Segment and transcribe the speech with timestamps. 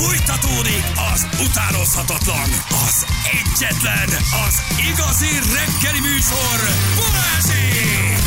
[0.00, 4.08] Fújtatódik az utánozhatatlan, az egyetlen,
[4.46, 6.58] az igazi reggeli műsor,
[6.96, 8.18] Balázsék!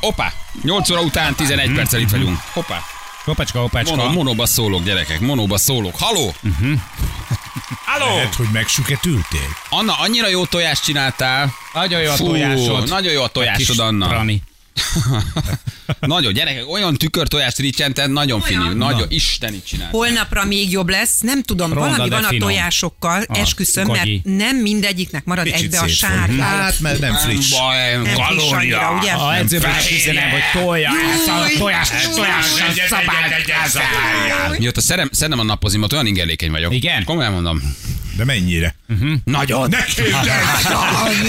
[0.00, 0.32] Opa!
[0.62, 2.38] 8 óra után 11 perccel itt vagyunk.
[2.52, 2.80] Hoppá!
[3.24, 3.96] Hopacska, hopacska.
[3.96, 5.94] Mono, monóba szólok, gyerekek, monóba szólok.
[5.98, 6.34] Haló!
[7.84, 8.14] Haló!
[8.14, 9.56] Lehet, hogy megsüketültél.
[9.68, 11.54] Anna, annyira jó tojást csináltál.
[11.72, 12.88] Nagyon jó a Fú, tojásod.
[12.88, 14.10] Nagyon jó a tojásod, Kis Anna.
[14.10, 14.42] Rani.
[16.00, 19.88] Nagyon, gyerekek, olyan tükörtojást ricsented, nagyon finom, nagyon isteni csinál.
[19.90, 21.18] Holnapra még jobb lesz.
[21.20, 22.48] Nem tudom, Ronda, valami van a finom.
[22.48, 24.20] tojásokkal, Ah, esküszöm, mert gagyi.
[24.24, 26.42] nem mindegyiknek marad Kicsit egybe a sárga.
[26.42, 27.50] Hát, mert nem friss.
[27.50, 28.56] baj, Nem friss kalória.
[28.56, 29.10] annyira, ugye?
[29.12, 30.92] A edzőben is üzenem, hogy tojás,
[31.26, 32.46] Júj, tojás, tojás,
[32.88, 34.58] szabály.
[34.58, 36.74] Mióta szerem, szerintem a napozim, ott olyan ingerlékeny vagyok.
[36.74, 37.04] Igen?
[37.04, 37.76] Komolyan mondom.
[38.16, 38.74] De mennyire?
[39.24, 39.74] Nagyon.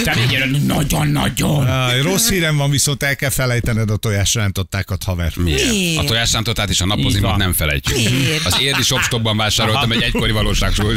[0.04, 1.66] Ne vigyél, nagyon-nagyon.
[1.66, 5.32] Áj, Rossz hírem van, viszont el kell felejtened a tojásrántottákat, haver.
[5.36, 5.98] Miért?
[5.98, 6.86] A tojásrántotát és a
[7.20, 7.36] van.
[7.36, 7.96] nem felejtjük.
[7.96, 8.44] Miért?
[8.44, 10.32] Az érdi shopstokban vásároltam egy egykori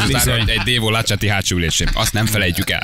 [0.07, 0.49] Bizony.
[0.49, 1.89] egy Dévo Lacsati hátsó ülésén.
[1.93, 2.83] Azt nem felejtjük el.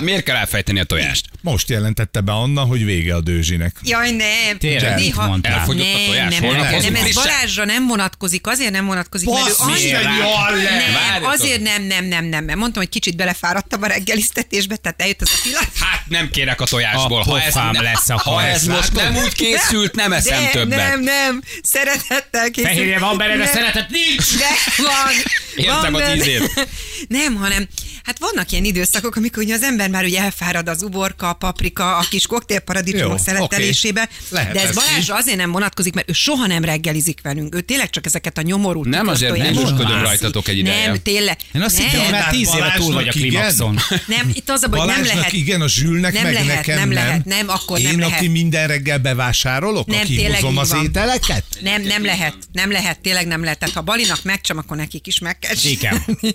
[0.00, 1.26] Miért kell elfejteni a tojást?
[1.40, 3.76] Most jelentette be Anna, hogy vége a dőzsinek.
[3.82, 4.58] Jaj, nem.
[4.58, 5.38] Tényleg, Néha-?
[5.42, 6.32] Elfogyott a nem, tojás?
[6.32, 7.14] nem, Holnap nem, nem, ez?
[7.14, 10.00] Balázsra nem vonatkozik, azért nem vonatkozik, mert ő annyira...
[10.00, 15.20] Nem, azért nem, nem, nem, nem, mert mondtam, hogy kicsit belefáradtam a reggelisztetésbe, tehát eljött
[15.22, 15.70] az a pillanat.
[15.80, 17.20] Hát nem kérek a tojásból.
[17.20, 20.42] A Ha ez, pofám ne- lesz a ha ez most nem úgy készült, nem eszem
[20.42, 20.88] de, többet.
[20.88, 22.74] Nem, nem, szeretettel készült.
[22.74, 23.52] Fehérje van benne, de Nem.
[23.52, 24.36] szeretet nincs.
[24.36, 25.12] De van.
[25.56, 26.14] Értem van az benne.
[26.16, 26.68] ízét.
[27.08, 27.68] Nem, hanem
[28.04, 31.96] hát vannak ilyen időszakok, amikor ugye az ember már ugye elfárad az uborka, a paprika,
[31.96, 34.08] a kis koktélparadicsomok szeletelésébe.
[34.28, 37.54] Lehet de ez Balázsra azért nem vonatkozik, mert ő soha nem reggelizik velünk.
[37.54, 40.02] Ő tényleg csak ezeket a nyomorú Nem, azért búcsúskodom eszi.
[40.04, 40.86] rajtatok egy ideje.
[40.86, 41.38] Nem, tényleg.
[41.54, 41.86] Én azt nem.
[41.86, 43.78] hittem, hogy már tíz éve túl vagy a klimaxon.
[44.06, 45.32] Nem, itt az a baj, nem lehet.
[45.32, 47.04] igen, a zsülnek Nem meg lehet, nekem nem nem.
[47.04, 48.28] lehet, nem, akkor Én, nem aki lehet.
[48.28, 51.44] minden reggel bevásárolok, Nem, aki hozom az ételeket?
[51.60, 53.58] Nem, nem lehet, nem lehet, tényleg nem lehet.
[53.58, 55.54] Tehát ha Balinak megcsam, akkor nekik is meg kell.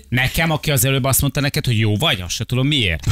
[0.08, 3.06] Nekem, aki az előbb azt mondta neked, hogy jó vagy, azt se tudom miért.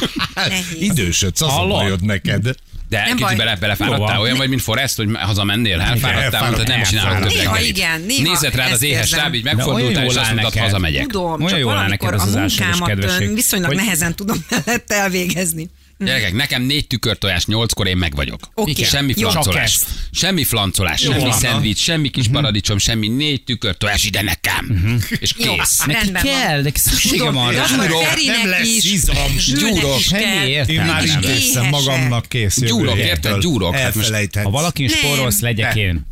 [0.80, 2.54] Idősödsz, az bajod neked.
[2.88, 6.44] De Nem kicsit bele, belefáradtál, olyan vagy, mint Forrest, hogy hazamennél, elfáradtál, elfáradt.
[6.44, 10.14] mondtad, nem csinálok több Néha igen, néha Nézett rád az éhes stáb, így megfordultál, és
[10.14, 10.62] azt mondtad, neked.
[10.62, 11.06] hazamegyek.
[11.06, 15.70] Tudom, csak valamikor neked a munkámat viszonylag nehezen tudom mellette elvégezni.
[16.04, 18.48] Gyerekek, nekem négy tükörtojás, nyolckor én meg vagyok.
[18.54, 18.82] Oké.
[18.84, 19.28] Semmi Jó.
[19.30, 19.78] flancolás.
[20.12, 21.32] Semmi flancolás, semmi van.
[21.32, 24.92] szendvics, semmi kis paradicsom, semmi négy tükörtojás ide nekem.
[25.20, 25.78] És Jó, kész.
[25.78, 26.32] Neki rendben van.
[26.32, 27.66] kell, neki szüksége Tudom, van de rá.
[27.66, 29.16] Gyúrok, Ferinek nem lesz is, izom.
[29.58, 29.98] Gyúrok.
[29.98, 30.46] is Semmi kell.
[30.46, 30.80] értelme.
[30.82, 31.70] Én már Nem, nem, intéztem éhesek.
[31.70, 33.08] magamnak kész jövő Gyúrok, héttől.
[33.08, 33.40] érted?
[33.40, 33.74] Gyúrok.
[33.74, 34.44] Hát most- Elfelejthetsz.
[34.44, 36.10] Ha valaki sporolsz, legyek én.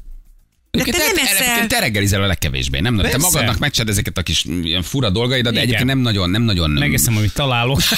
[0.73, 1.43] De te Egyébként nem te- eszel.
[1.45, 2.97] egyébként te reggelizel a legkevésbé, nem?
[2.97, 3.19] Te Persze.
[3.19, 5.63] magadnak megcsinálod ezeket a kis ilyen fura dolgaidat, de Igen.
[5.63, 6.71] egyébként nem nagyon, nem nagyon...
[6.71, 7.81] Megeszem, amit találok.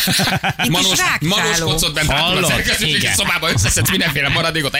[0.98, 1.18] Rákfáló.
[1.20, 2.50] Manós kocot bent hátul a Hallod?
[2.50, 3.14] szerkesztőségi Igen.
[3.14, 4.76] szobába összeszedsz mindenféle maradékot,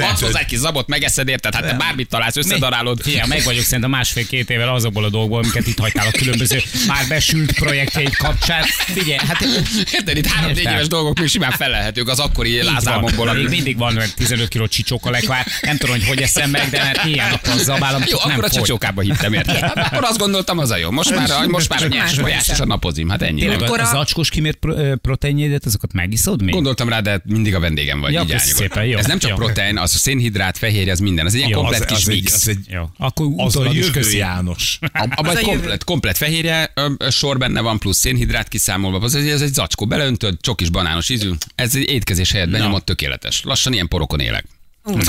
[0.00, 1.54] adsz hozzá egy kis zabot, megeszed, érted?
[1.54, 3.00] Hát te bármit találsz, összedarálod.
[3.02, 7.06] Figyelj, meg vagyok szerintem másfél-két évvel azokból a dolgokból, amiket itt hagytál a különböző már
[7.08, 8.62] besült projektjeid kapcsán.
[8.78, 9.44] Figyelj, hát
[9.92, 13.32] Érted, itt három-négy éves dolgok még simán felelhetők az akkori lázálmomból.
[13.34, 15.46] mindig van olyan 15 kiló csicsók a lekvár.
[15.60, 18.50] Nem tudom, hogy hogy eszem meg, de mert milyen nappal zabálom, Jó, nem akkor a
[18.50, 19.62] csicsókába hittem, érted?
[19.74, 20.90] Akkor azt gondoltam, az a jó.
[20.90, 23.08] Most már, most már a nyers tojás és a napozim.
[23.08, 23.46] Hát ennyi.
[23.46, 24.58] Akkor a a- zacskós kimért
[25.02, 26.54] proteinjédet, azokat megiszod még?
[26.54, 28.12] Gondoltam rá, de mindig a vendégem vagy.
[28.12, 29.36] Ja, így szépen, jó, Ez nem csak jó.
[29.36, 31.26] protein, az a szénhidrát, fehérje, az minden.
[31.26, 32.32] Ez egy ilyen Jó, komplet kis mix.
[32.34, 34.10] az egy Jó, akkor az a jövő.
[34.10, 34.78] János.
[34.92, 36.72] Abban egy a komplet, komplet fehérje
[37.10, 38.98] sor benne van, plusz szénhidrát kiszámolva.
[39.04, 41.30] Az egy, ez egy zacskó, beleöntöd, csokis banános ízű.
[41.54, 43.40] Ez egy étkezés helyett benyomott tökéletes.
[43.44, 44.44] Lassan ilyen porokon élek.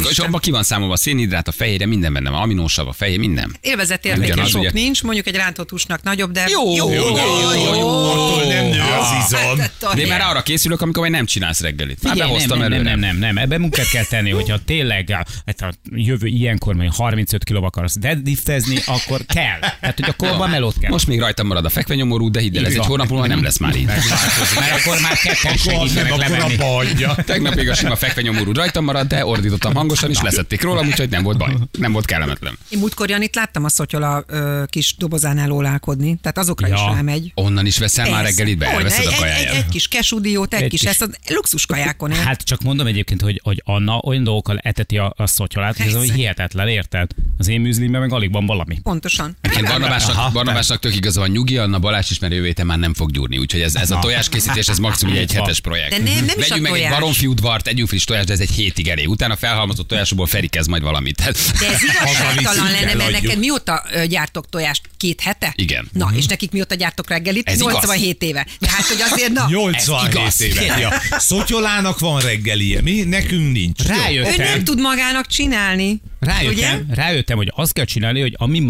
[0.09, 3.19] És abban ki van számolva a szénhidrát, a fehérje, minden benne van, aminósav, a fehér,
[3.19, 3.55] minden.
[3.61, 4.69] Élvezetértéke Ugyanaz, sok ugye?
[4.73, 7.87] nincs, mondjuk egy rántott húsnak nagyobb, de Jó, jó, jó, jó, jó.
[7.87, 9.57] Attól nem nő az izom.
[9.59, 12.03] Hát, De én már arra készülök, amikor majd nem csinálsz reggelit.
[12.03, 12.89] Már behoztam nem, nem, előre.
[12.89, 16.91] nem, nem, nem, ebben munkát kell tenni, hogyha tényleg a, hát a jövő ilyenkor még
[16.91, 19.59] 35 kiló akarsz deadliftezni, akkor kell.
[19.59, 20.91] Tehát, hogy akkor abban melót kell.
[20.91, 22.87] Most még rajtam marad a fekvenyomorú, de hidd el, ez egy van.
[22.87, 23.85] hónap múlva nem lesz már így.
[23.85, 27.15] Mert akkor már ketten segítenek hagyja.
[27.25, 29.25] Tegnap még a sima fekvenyomorú rajtam maradt, de
[29.67, 31.53] ordítottam hangosan, és leszették rólam, úgyhogy nem volt baj.
[31.79, 32.57] Nem volt kellemetlen.
[32.69, 36.73] Én múltkor Janit láttam a szotyola ö, kis dobozánál ólálkodni, tehát azokra Ja.
[36.73, 37.31] is rámegy.
[37.35, 38.35] Onnan is veszel már Persze.
[38.37, 39.53] reggelit be, Hogyne, elveszed a egy, egy, egy, kajáját.
[39.55, 42.17] egy kis kesudiót, egy, Egy kis, kis- ezt a luxus kajákon él.
[42.17, 45.93] Hát csak mondom egyébként, hogy, hogy Anna olyan dolgokkal eteti a, a szotyolát, hogy ez
[45.95, 47.11] ami hihetetlen, érted?
[47.37, 48.79] Az én műzlimben meg alig van valami.
[48.83, 49.37] Pontosan.
[49.57, 53.11] Én Barnabásnak, Barnabásnak tök igaza van nyugi, Anna Balázs is, mert jövő már nem fog
[53.11, 53.37] gyúrni.
[53.37, 55.89] Úgyhogy ez, ez a tojáskészítés, ez maximum egy hetes projekt.
[55.89, 56.91] De nem- nem is Vegyünk a meg egy tojás.
[56.93, 59.09] baromfi udvart, tegyünk friss tojást, de ez egy hétig elég.
[59.09, 59.56] Utána felhalmozott
[59.87, 61.15] tojásokból Feri kezd majd valamit.
[61.15, 64.81] Tehát, De ez igazságtalan lenne, mert neked mióta gyártok tojást?
[64.97, 65.53] Két hete?
[65.55, 65.89] Igen.
[65.93, 67.47] Na, és nekik mióta gyártok reggelit?
[67.49, 67.73] Ez igaz.
[67.73, 68.47] 87 éve.
[68.59, 70.41] Tehát, hogy azért, na, 87 igaz.
[70.41, 70.77] éve.
[70.79, 70.91] Ja.
[71.17, 73.01] Szotyolának van reggelie, mi?
[73.01, 73.83] Nekünk nincs.
[73.83, 73.93] Jó.
[73.93, 74.45] ő Rájöttem.
[74.45, 76.01] nem tud magának csinálni.
[76.19, 76.53] Rájöttem,
[76.85, 76.95] Ugye?
[76.95, 78.65] rájöttem, hogy azt kell csinálni, hogy ami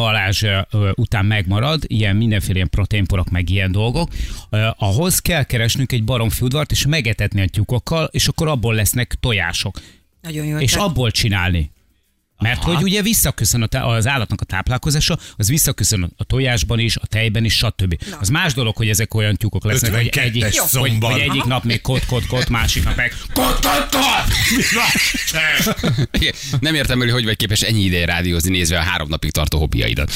[0.71, 4.11] ö, után megmarad, ilyen mindenféle ilyen proteinporok, meg ilyen dolgok,
[4.77, 9.79] ahhoz kell keresnünk egy baromfi udvart, és megetetni a tyúkokkal, és akkor abból lesznek tojások.
[10.27, 10.57] Nagyon jó.
[10.57, 11.71] És abból csinálni.
[12.39, 16.95] Mert hogy ugye visszaköszön a tá- az állatnak a táplálkozása, az visszaköszön a tojásban is,
[16.95, 17.97] a tejben is, stb.
[18.19, 21.63] Az más dolog, hogy ezek olyan tyúkok lesznek, hogy 52-es egyik, hogy, hogy egyik nap
[21.63, 24.35] még kot, kot, kot, másik nap meg kot, kot, kot.
[26.59, 30.11] Nem értem hogy hogy vagy képes ennyi ideje rádiózni, nézve a három napig tartó hobbiaidat.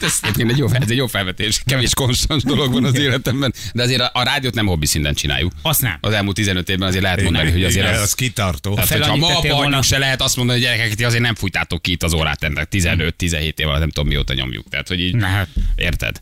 [0.00, 1.62] ez, egyébként egy jó, ez egy jó felvetés.
[1.64, 5.52] Kevés konstans dolog van az életemben, de azért a, a rádiót nem hobbi szinten csináljuk.
[5.62, 5.98] Azt nem.
[6.00, 8.74] Az elmúlt 15 évben azért lehet mondani, hogy azért Igen, az, az kitartó.
[8.74, 11.90] tehát, hogyha ma anyjuk se lehet azt mondani, hogy gyerekek, ti azért nem fújtátok ki
[11.90, 14.68] itt az órát ennek 15-17 év alatt, nem tudom mióta nyomjuk.
[14.68, 15.48] Tehát, hogy így, Na hát.
[15.76, 16.20] érted?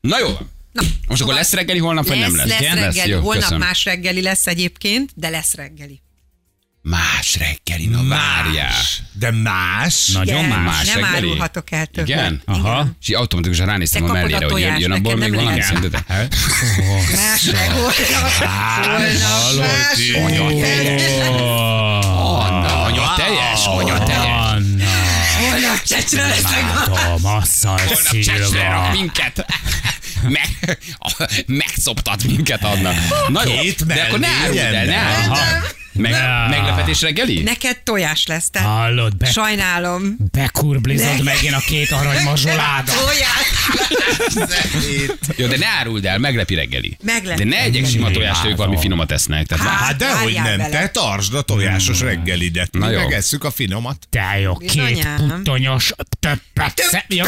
[0.00, 0.28] Na jó.
[0.72, 2.48] Na, Most akkor lesz reggeli holnap, vagy lesz, nem lesz?
[2.48, 2.74] Lesz Igen?
[2.76, 3.10] reggeli.
[3.10, 3.58] Jó, Holnap köszönöm.
[3.66, 6.02] más reggeli lesz egyébként, de lesz reggeli.
[6.82, 8.72] Más reggeli, na várjál.
[9.12, 10.08] De más.
[10.08, 10.86] Nagyon Igen, más.
[10.86, 11.16] Nem reggeli?
[11.16, 12.08] árulhatok el többet.
[12.08, 12.42] Igen?
[12.44, 12.86] Aha.
[13.00, 15.46] És így automatikusan ránéztem Te a kapod a mellére, hogy jön, jön abból még valami
[15.58, 15.62] lehet.
[15.64, 16.08] szerintetek?
[17.14, 17.80] Más reggeli.
[20.20, 21.42] Holnap más reggeli.
[23.98, 24.24] Teljes.
[24.24, 24.84] Anna,
[25.40, 26.72] Holnap csecsre leszek.
[26.74, 29.46] látom, asszal Holnap rak minket.
[30.22, 30.78] Meg,
[31.46, 32.90] megszoptat minket, Anna.
[33.28, 33.54] Na jó,
[33.86, 35.64] de akkor ne áruld el, ne el.
[35.94, 36.12] Meg,
[36.50, 37.42] meglepetés reggeli?
[37.42, 38.60] Neked tojás lesz, te.
[38.60, 40.16] Hallod, be, Sajnálom.
[40.32, 42.94] bekurblizod megint a két arany mazsoládat.
[43.04, 43.52] Tojás.
[45.36, 46.96] Jó, de ne áruld el, meglepi reggeli.
[47.02, 49.46] Meglepi De ne egyek sima tojást, ők valami finomat esznek.
[49.46, 50.68] Tehát Hát, Hát dehogy nem, bele.
[50.68, 52.72] te tartsd a tojásos reggelidet.
[52.72, 52.98] Na jó.
[52.98, 53.96] megesszük a finomat.
[54.10, 57.00] Te jó, két puttonyos többet szem...
[57.08, 57.24] Jó.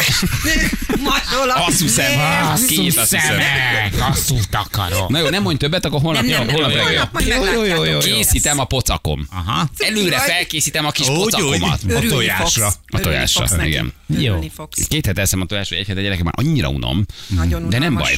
[1.03, 1.53] Masola.
[1.53, 2.17] Asszú szem.
[2.17, 2.47] Nem.
[2.51, 3.27] Azt Asszú két, azt hiszem.
[3.29, 5.09] szemek, asszút akarok.
[5.09, 7.09] Na jó, nem mondj többet, akkor holnap, Nem, nem, holnap reggel.
[7.13, 8.03] holnap majd.
[8.03, 9.27] Készítem a pocakom.
[9.31, 9.69] Aha.
[9.77, 11.31] Előre felkészítem a kis Úgy, úgy.
[11.31, 11.79] pocakomat.
[11.83, 12.71] A Örülni tojásra.
[12.87, 13.93] A tojásra, igen.
[14.07, 14.39] Jó.
[14.87, 17.05] Két hete eszem a tojásra, egy hete gyerekek már annyira unom.
[17.27, 18.15] Nagyon De nem baj.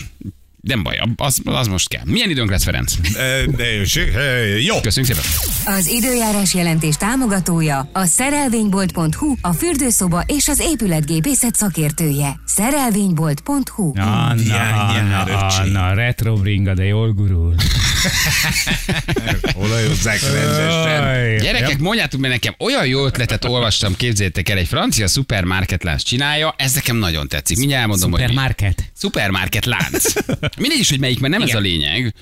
[0.62, 2.02] Nem baj, az, az most kell.
[2.06, 2.94] Milyen időnk lesz, Ferenc?
[4.66, 4.80] Jó.
[4.80, 5.78] Köszönjük szépen.
[5.78, 12.40] Az időjárás jelentés támogatója a szerelvénybolt.hu, a fürdőszoba és az épületgépészet szakértője.
[12.46, 15.76] Szerelvénybolt.hu Hiányjár, Anna, öcsém.
[15.76, 17.56] Anna, retro bringa, de jól gurul.
[19.56, 21.38] Olajozzák rendesen.
[21.38, 26.74] Gyerekek, mondjátok meg nekem, olyan jó ötletet olvastam, képzétek el, egy francia szupermarketlánc csinálja, ez
[26.74, 27.58] nekem nagyon tetszik.
[27.58, 28.20] Mindjárt elmondom, hogy.
[28.20, 28.84] Supermarket.
[28.94, 30.14] Szupermarket lánc.
[30.58, 31.56] Mindegy is, hogy melyik, mert nem Igen.
[31.56, 32.14] ez a lényeg,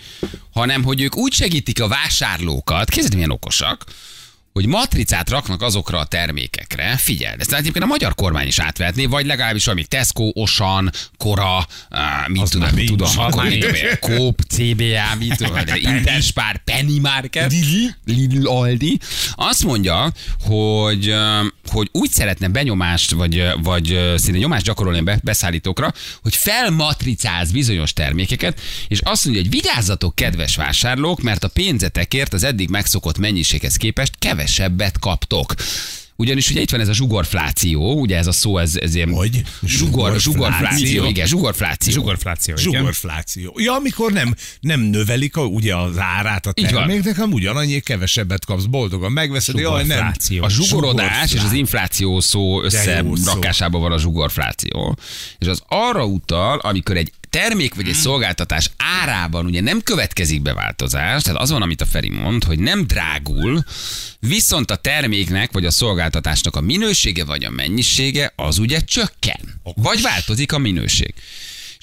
[0.53, 3.83] hanem hogy ők úgy segítik a vásárlókat, képzeld, milyen okosak,
[4.57, 9.25] hogy matricát raknak azokra a termékekre, figyeld, ezt egyébként a magyar kormány is átvehetné, vagy
[9.25, 13.09] legalábbis valami Tesco, Osan, Kora, uh, mit Az tudom, mit tudom,
[13.99, 15.55] Coop, CBA, mit tudom,
[15.95, 17.53] Interspár, Penny Market,
[18.05, 18.99] Lidl, Aldi.
[19.35, 20.11] Azt mondja,
[20.41, 21.15] hogy,
[21.67, 27.93] hogy úgy szeretne benyomást, vagy, vagy szinte nyomást gyakorolni a be- beszállítókra, hogy felmatricáz bizonyos
[27.93, 33.75] termékeket, és azt mondja, hogy vigyázzatok, kedves vásárlók, mert a pénzetekért az eddig megszokott mennyiséghez
[33.75, 34.13] képest
[34.47, 35.53] kevesebbet kaptok.
[36.19, 39.09] Ugyanis ugye itt van ez a zsugorfláció, ugye ez a szó, ez, ez ilyen...
[39.09, 39.41] Hogy?
[39.63, 41.93] Zsugor, zsugorfláció, igen, zsugorfláció.
[41.93, 42.71] Zsugorfláció, igen.
[42.73, 43.53] Zsugorfláció.
[43.57, 48.63] Ja, amikor nem, nem növelik a, ugye az árát a terméknek, hanem ugyanannyi kevesebbet kapsz,
[48.63, 50.13] boldogan megveszed, jaj, nem.
[50.39, 54.97] A zsugorodás és az infláció szó összerakásában van a zsugorfláció.
[55.37, 58.01] És az arra utal, amikor egy termék vagy egy Hmm.
[58.01, 62.59] szolgáltatás árában ugye nem következik be változás, tehát az van, amit a Feri mond, hogy
[62.59, 63.63] nem drágul,
[64.19, 69.61] viszont a terméknek vagy a szolgáltatásnak a minősége vagy a mennyisége az ugye csökken.
[69.75, 71.13] Vagy változik a minőség.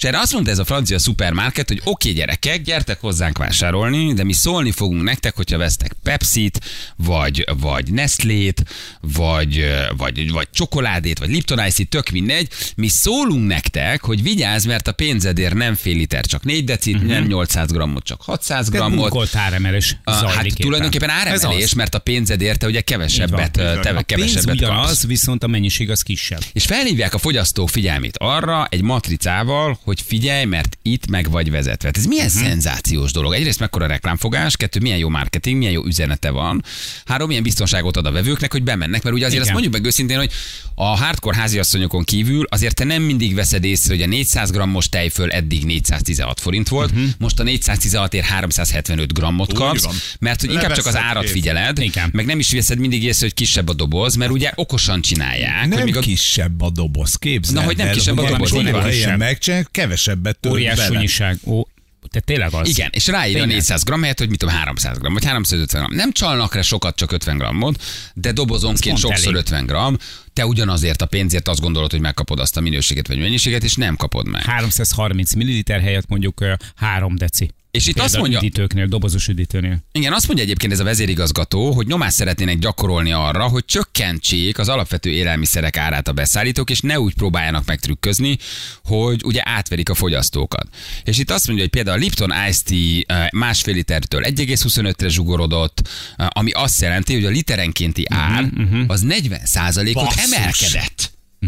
[0.04, 4.14] És erre azt mondta ez a francia szupermarket, hogy oké okay, gyerekek, gyertek hozzánk vásárolni,
[4.14, 6.60] de mi szólni fogunk nektek, hogyha vesztek Pepsit,
[6.96, 8.62] vagy, vagy Nestlét,
[9.00, 9.64] vagy,
[9.96, 12.48] vagy, vagy csokoládét, vagy Lipton Ice, tök mindegy.
[12.76, 17.10] Mi szólunk nektek, hogy vigyázz, mert a pénzedért nem fél liter, csak 4 decit, uh-huh.
[17.10, 18.98] nem 800 grammot, csak 600 Tehát grammot.
[18.98, 20.56] munkolt áremelés Hát éppen.
[20.56, 23.82] tulajdonképpen áremelés, mert a pénzed érte ugye kevesebbet, van, így van.
[23.82, 24.60] te, A pénz kevesebbet kapsz.
[24.60, 26.40] ugyanaz, viszont a mennyiség az kisebb.
[26.52, 31.50] És felhívják a fogyasztók figyelmét arra egy matricával, hogy hogy figyelj, mert itt meg vagy
[31.50, 31.86] vezetve.
[31.86, 32.42] Hát Ez milyen uh-huh.
[32.42, 33.32] szenzációs dolog.
[33.32, 36.64] Egyrészt mekkora reklámfogás, kettő, milyen jó marketing, milyen jó üzenete van.
[37.04, 39.42] Három, milyen biztonságot ad a vevőknek, hogy bemennek, mert ugye azért Igen.
[39.42, 40.30] azt mondjuk meg őszintén, hogy
[40.74, 45.30] a hardcore háziasszonyokon kívül azért te nem mindig veszed észre, hogy a 400 grammos tejföl
[45.30, 47.08] eddig 416 forint volt, uh-huh.
[47.18, 51.32] most a 416 ér 375 grammot kapsz, mert hogy inkább csak az árat kész.
[51.32, 52.10] figyeled, Igen.
[52.12, 55.60] meg nem is veszed mindig észre, hogy kisebb a doboz, mert ugye okosan csinálják.
[55.60, 58.30] hogy Nem még a kisebb a doboz, képzeld Na, hogy nem el, kisebb a hogy
[58.30, 59.16] doboz, így van.
[59.16, 61.38] megcsinálják, kevesebbet tölt Óriás sunyiság.
[61.44, 61.62] Ó,
[62.10, 62.68] te tényleg az.
[62.68, 63.54] Igen, és ráírja Tényleg.
[63.56, 65.96] 400 gramm helyett, hogy mit tudom, 300 gramm, vagy 350 gramm.
[65.96, 67.82] Nem csalnak rá sokat, csak 50 grammot,
[68.14, 69.40] de dobozonként sokszor elég.
[69.40, 69.94] 50 gramm.
[70.32, 73.96] Te ugyanazért a pénzért azt gondolod, hogy megkapod azt a minőséget vagy mennyiséget, és nem
[73.96, 74.42] kapod meg.
[74.42, 77.50] 330 ml helyett mondjuk ö, 3 deci.
[77.74, 79.84] És itt azt mondja, üdítőknél, dobozos üdítőnél.
[79.92, 84.68] igen, azt mondja egyébként ez a vezérigazgató, hogy nyomást szeretnének gyakorolni arra, hogy csökkentsék az
[84.68, 88.38] alapvető élelmiszerek árát a beszállítók, és ne úgy próbáljanak megtrükközni,
[88.84, 90.68] hogy ugye átverik a fogyasztókat.
[91.04, 95.88] És itt azt mondja, hogy például a Lipton Ice Tea eh, másfél litertől 1,25-re zsugorodott,
[96.16, 98.50] eh, ami azt jelenti, hogy a literenkénti ár
[98.86, 100.14] az 40% ot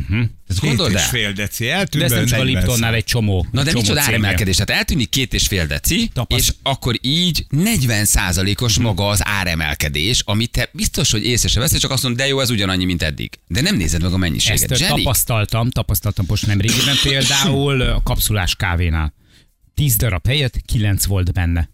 [0.08, 0.34] Emelkedett.
[0.48, 3.04] Ezt Két gondold és fél deci De eltűnt ez nem csak a 40 Liptonnál egy
[3.04, 3.46] csomó.
[3.50, 4.56] Na de csomó micsoda áremelkedés?
[4.56, 8.06] Tehát eltűnik két és fél deci, Tapaszt- és akkor így 40
[8.60, 12.26] os maga az áremelkedés, amit te biztos, hogy észre se veszed, csak azt mondod, de
[12.26, 13.38] jó, ez ugyanannyi, mint eddig.
[13.46, 14.70] De nem nézed meg a mennyiséget.
[14.70, 15.02] Ezt Zseni?
[15.02, 19.14] tapasztaltam, tapasztaltam most nem régiben például a kapszulás kávénál.
[19.74, 21.68] 10 darab helyett 9 volt benne.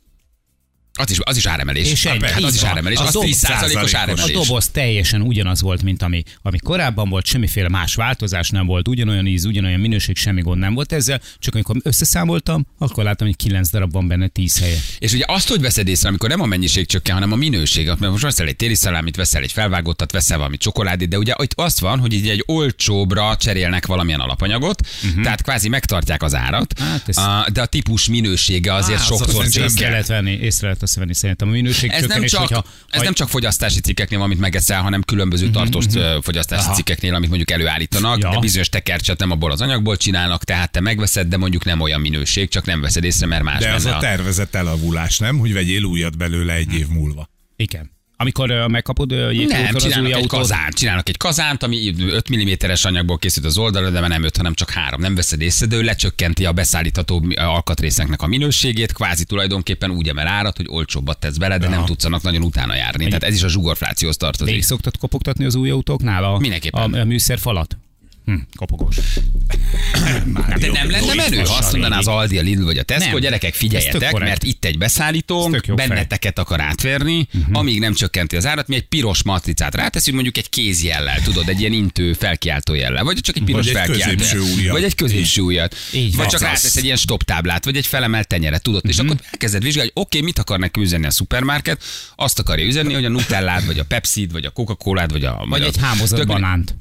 [0.94, 1.90] Az is, az is áremelés.
[1.90, 2.26] És ennyi.
[2.26, 2.98] hát az is áremelés.
[2.98, 4.32] A Az dob- 10 százalékos A áremelés.
[4.34, 9.26] doboz teljesen ugyanaz volt, mint ami, ami korábban volt, semmiféle más változás nem volt, ugyanolyan
[9.26, 13.70] íz, ugyanolyan minőség, semmi gond nem volt ezzel, csak amikor összeszámoltam, akkor láttam, hogy 9
[13.70, 14.76] darab van benne 10 helye.
[14.98, 17.86] És ugye azt, hogy veszed észre, amikor nem a mennyiség csökken, hanem a minőség.
[17.86, 21.52] Mert most veszel egy téli szalámit, veszel egy felvágottat, veszel valami csokoládét, de ugye itt
[21.56, 25.22] azt van, hogy így egy olcsóbra cserélnek valamilyen alapanyagot, uh-huh.
[25.22, 26.78] tehát kvázi megtartják az árat.
[26.78, 29.90] Hát ez- de a típus minősége azért Á, az sokszor azt Észre csökken.
[29.90, 33.12] lehet venni, észre lehet azt venni szerintem a minőség Ez nem, csak, hogyha, ez nem
[33.12, 38.30] csak fogyasztási cikkeknél, amit megeszel, hanem különböző tartós ö, fogyasztási cikkeknél, amit mondjuk előállítanak, Ja.
[38.30, 42.00] de bizonyos tekercset nem abból az anyagból csinálnak, tehát te megveszed, de mondjuk nem olyan
[42.00, 45.38] minőség, csak nem veszed észre, mert más De az a tervezett elavulás, nem?
[45.38, 47.28] Hogy vegyél újat belőle egy év múlva.
[47.56, 47.90] Igen.
[48.16, 53.46] Amikor megkapod Nem, csinálnak egy autót, kazánt, csinálnak egy kazánt, ami 5 mm-es anyagból készült
[53.46, 55.00] az oldalra, de már nem 5, hanem csak 3.
[55.00, 60.26] Nem veszed észre, de ő lecsökkenti a beszállítható alkatrészeknek a minőségét, kvázi tulajdonképpen úgy emel
[60.26, 63.04] árat, hogy olcsóbbat tesz bele, de nem tudsz annak nagyon utána járni.
[63.04, 64.46] Tehát ez is a zsugorflációhoz tartozik.
[64.46, 66.94] végig szoktad kopogtatni az új autóknál a, Mindenképpen.
[66.94, 67.76] a, a műszerfalat?
[68.24, 68.96] Hm, kopogós.
[70.60, 73.20] De nem lenne menő, ha azt mondaná az Aldi, a Lidl vagy a Tesco, Nem.
[73.20, 75.86] gyerekek, figyeljetek, mert itt egy tök jó fej.
[75.86, 77.58] benneteket akar átverni, uh-huh.
[77.58, 81.60] amíg nem csökkenti az árat, mi egy piros matricát ráteszünk, mondjuk egy kézjellel, tudod, egy
[81.60, 84.72] ilyen intő felkiáltó jellel, vagy csak egy piros Vagy egy felkiáltó ujjat.
[84.72, 85.76] Vagy egy középső ujjat.
[85.92, 89.16] Így Vagy csak rátesz egy ilyen stop táblát, vagy egy felemelt tenyeret, tudod, és akkor
[89.30, 91.82] elkezded vizsgálni, hogy oké, mit akar neki üzenni a szupermarket,
[92.16, 95.44] azt akarja üzenni, hogy a Nutellát, vagy a Pepsi-t, vagy a Coca-Colát, vagy a...
[95.48, 96.74] Vagy egy hámozott banánt.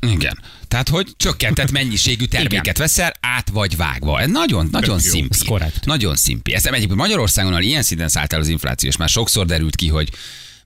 [0.00, 0.38] Igen.
[0.68, 4.20] Tehát, hogy csökkentett mennyiségű terméket veszel, át vagy vágva.
[4.20, 5.10] Ez nagyon, nagyon jó.
[5.10, 5.34] szimpi.
[5.34, 5.84] Ez korrekt.
[5.84, 6.54] Nagyon szimpi.
[6.54, 9.88] Ez egyébként Magyarországon, ahol ilyen szinten szállt el az infláció, és már sokszor derült ki,
[9.88, 10.08] hogy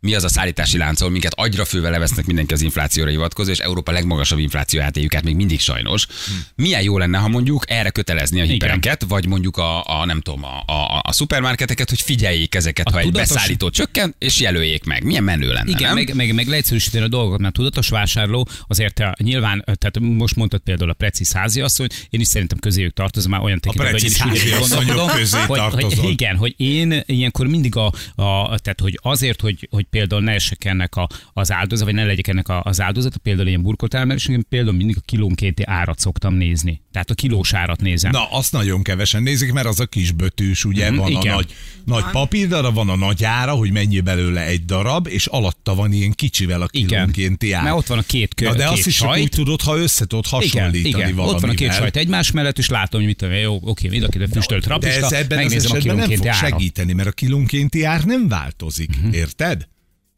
[0.00, 3.92] mi az a szállítási láncol, minket agyra fővel levesznek mindenki az inflációra hivatkozó, és Európa
[3.92, 6.06] legmagasabb inflációját éljük át még mindig sajnos.
[6.54, 10.44] Milyen jó lenne, ha mondjuk erre kötelezni a hipereket, vagy mondjuk a, a nem tudom,
[10.44, 14.84] a, a, a szupermarketeket, hogy figyeljék ezeket, A ha egy tudatos- beszállító csökken, és jelöljék
[14.84, 15.04] meg.
[15.04, 15.94] Milyen menő lenne, Igen, nem?
[15.94, 20.36] meg, meg, meg leegyszerűsíteni a dolgokat, mert tudatos vásárló azért eh, nyilván, eh, tehát most
[20.36, 24.10] mondtad például a Preci háziasszony, én is szerintem közéjük tartozom, már olyan tekintetben, hogy én
[24.10, 28.98] is háziasszonyok gondolkodom, közé hogy, hogy, igen, hogy én ilyenkor mindig a, a tehát hogy
[29.02, 32.62] azért, hogy, hogy például ne esek ennek a, az áldozat, vagy ne legyek ennek a,
[32.64, 36.82] az áldozata, például ilyen burkolt elmerés, én például mindig a kilónkénti árat szoktam nézni.
[36.92, 38.10] Tehát a kilós árat nézem.
[38.10, 41.32] Na, azt nagyon kevesen nézik, mert az a kis bötűs, ugye, Mhm, van igen.
[41.32, 45.74] a nagy, nagy papírdarab, van a nagy ára, hogy mennyi belőle egy darab, és alatta
[45.74, 46.86] van ilyen kicsivel a Igen.
[46.88, 47.62] kilónkénti ár.
[47.62, 49.22] Mert ott van a két kö, Na, de két azt is sajt.
[49.22, 51.00] úgy tudod, ha össze tudod Igen, hasonlítani igen.
[51.00, 51.34] valamivel.
[51.34, 54.02] Ott van a két sajt egymás mellett, és látom, hogy mit tudom, jó, oké, mind
[54.02, 57.84] a két füstölt De rapista, ez ebben az esetben nem fog segíteni, mert a kilónkénti
[57.84, 59.14] ár nem változik, uh-huh.
[59.14, 59.68] érted?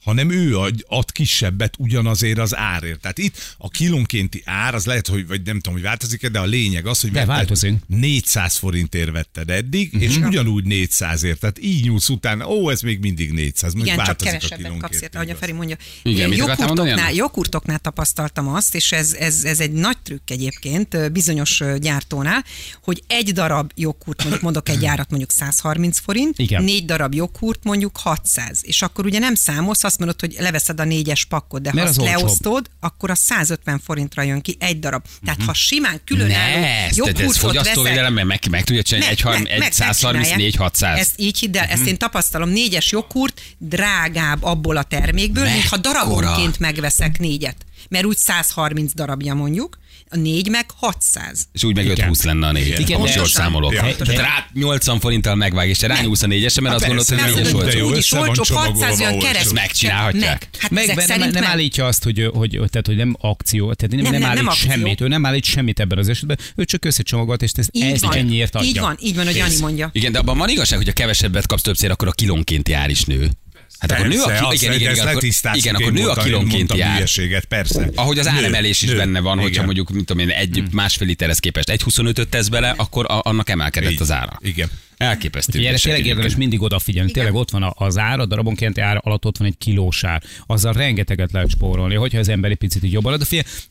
[0.09, 3.01] Hanem ő ad, ad kisebbet ugyanazért az árért.
[3.01, 6.45] Tehát itt a kilónkénti ár, az lehet, hogy vagy nem tudom, hogy változik de a
[6.45, 7.75] lényeg az, hogy De változik.
[7.87, 10.03] 400 forintért vetted eddig, uh-huh.
[10.03, 11.37] és ugyanúgy 400ért.
[11.37, 13.73] Tehát így nyúlsz utána, ó, ez még mindig 400.
[13.75, 15.35] Mondjuk Igen, csak kevesebbet kapsz érte, ahogy a.
[15.35, 15.77] Feri mondja.
[16.03, 17.09] Igen, Anna?
[17.13, 22.45] joghurtoknál tapasztaltam azt, és ez, ez, ez egy nagy trükk egyébként bizonyos gyártónál,
[22.83, 26.65] hogy egy darab joghurt, mondjuk mondok egy árat mondjuk 130 forint, Igen.
[26.65, 30.81] négy darab joghurt mondjuk 600, és akkor ugye nem számolsz, azt azt mondod, hogy leveszed
[30.81, 32.21] a négyes pakkot, de ha Mert azt az olcsóbb.
[32.21, 35.05] leosztod, akkor a 150 forintra jön ki egy darab.
[35.25, 40.21] Tehát ha simán különálló joghurtot fogyasztóvédelemben meg, meg tudja csinálni, egy, meg- egy meg- 134,
[40.29, 40.59] megcsinálják.
[40.59, 40.99] 600.
[40.99, 45.77] Ezt így hidd el, ezt én tapasztalom, négyes joghurt drágább abból a termékből, mint ha
[45.77, 47.57] darabonként megveszek négyet.
[47.89, 49.79] Mert úgy 130 darabja mondjuk,
[50.11, 51.49] a négy meg 600.
[51.53, 51.97] És úgy meg Igen.
[51.97, 52.81] 520 lenne a négy.
[52.81, 53.73] Igen, most de- jól számolok.
[53.73, 53.81] Ja.
[53.97, 57.19] Tehát rá 80 forinttal megvág, és te rányúlsz a négyesre, mert Hát azt gondolod, hogy
[57.19, 57.75] persze, négyes de volt.
[57.75, 59.27] jó, úgy is össze van olcsóbb, csomagolva 600 olyan olcsó.
[59.27, 59.53] kereszt.
[59.53, 60.49] Megcsinálhatják.
[60.53, 60.61] Meg.
[60.61, 64.03] Hát Meg ezek nem, nem állítja azt, hogy, hogy, tehát, hogy nem akció, tehát nem,
[64.03, 66.85] Nem, nem, nem, állít nem semmit, ő nem állít semmit ebben az esetben, ő csak
[66.85, 68.69] összecsomagolt, és ezt, Így ezt van, ennyiért adja.
[68.69, 69.91] így van, így van, hogy Jani mondja.
[69.93, 73.05] Igen, de abban van igazság, hogy a kevesebbet kapsz többször, akkor a kilónként jár is
[73.05, 73.31] nő.
[73.79, 75.23] Hát akkor nő a Persze, ki- igen, igen, igen, akkor,
[75.55, 76.93] igen, akkor nő a kilónként jár.
[76.95, 77.89] hülyeséget, persze.
[77.95, 78.97] Ahogy az áremelés is nő.
[78.97, 79.65] benne van, hogyha Igen.
[79.65, 83.49] mondjuk, mit tudom én, egy másfél literhez képest egy 25-öt tesz bele, akkor a, annak
[83.49, 84.01] emelkedett Így.
[84.01, 84.39] az ára.
[84.43, 84.71] Igen.
[84.99, 85.59] Elképesztő.
[85.59, 87.11] Ugye erre tényleg érdemes mindig odafigyelni.
[87.11, 90.23] Tényleg ott van a- az ár, a darabonkénti ár alatt ott van egy kilós ár.
[90.47, 93.27] Azzal rengeteget lehet spórolni, hogyha az ember egy picit így jobban ad.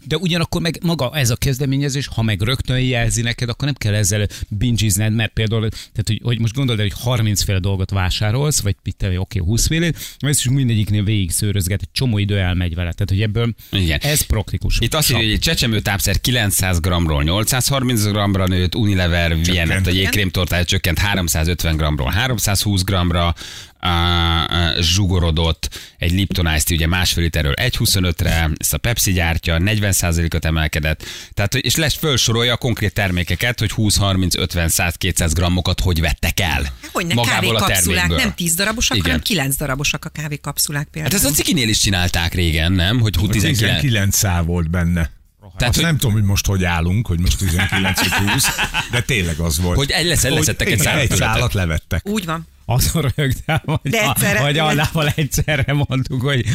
[0.05, 3.93] De, ugyanakkor meg maga ez a kezdeményezés, ha meg rögtön jelzi neked, akkor nem kell
[3.93, 8.61] ezzel bingizned, mert például, tehát, hogy, hogy most gondold el, hogy 30 féle dolgot vásárolsz,
[8.61, 12.75] vagy mit te, oké, 20 félét, ezt is mindegyiknél végig szőrözget, egy csomó idő elmegy
[12.75, 12.91] vele.
[12.91, 13.99] Tehát, hogy ebből Igen.
[14.01, 14.77] ez praktikus.
[14.79, 19.91] Itt azt írja, hogy egy csecsemő tápszer 900 g-ról 830 g-ra nőtt, Unilever Viennet, a
[19.91, 23.33] jégkrém tortája csökkent 350 g-ról 320 g-ra,
[23.79, 30.45] a, a, zsugorodott, egy Lipton Ice ugye másfél literről 1,25-re, ezt a Pepsi gyártja, 40%-ot
[30.45, 35.79] emelkedett, tehát, és lesz fölsorolja a konkrét termékeket, hogy 20, 30, 50, 100, 200 grammokat
[35.79, 38.25] hogy vettek el Hogy ne magából a kávékapszulák, termékből.
[38.25, 39.09] nem 10 darabosak, Igen.
[39.09, 41.15] hanem 9 darabosak a kávékapszulák Hát például.
[41.15, 42.99] ezt a cikinél is csinálták régen, nem?
[42.99, 43.57] Hogy 19.
[43.57, 45.16] 19 szál volt benne.
[45.47, 48.45] Tehát, Tehát, hogy- nem tudom, hogy most hogy állunk, hogy most 19 vagy 20,
[48.91, 49.77] de tényleg az volt.
[49.77, 52.07] Hogy egy lesz- leszettek egy igen, szálat egy szálat levettek.
[52.07, 52.47] Úgy van.
[52.65, 56.45] Azon rögtön, hogy, De egyszerre- hogy Annával egyszerre mondtuk, hogy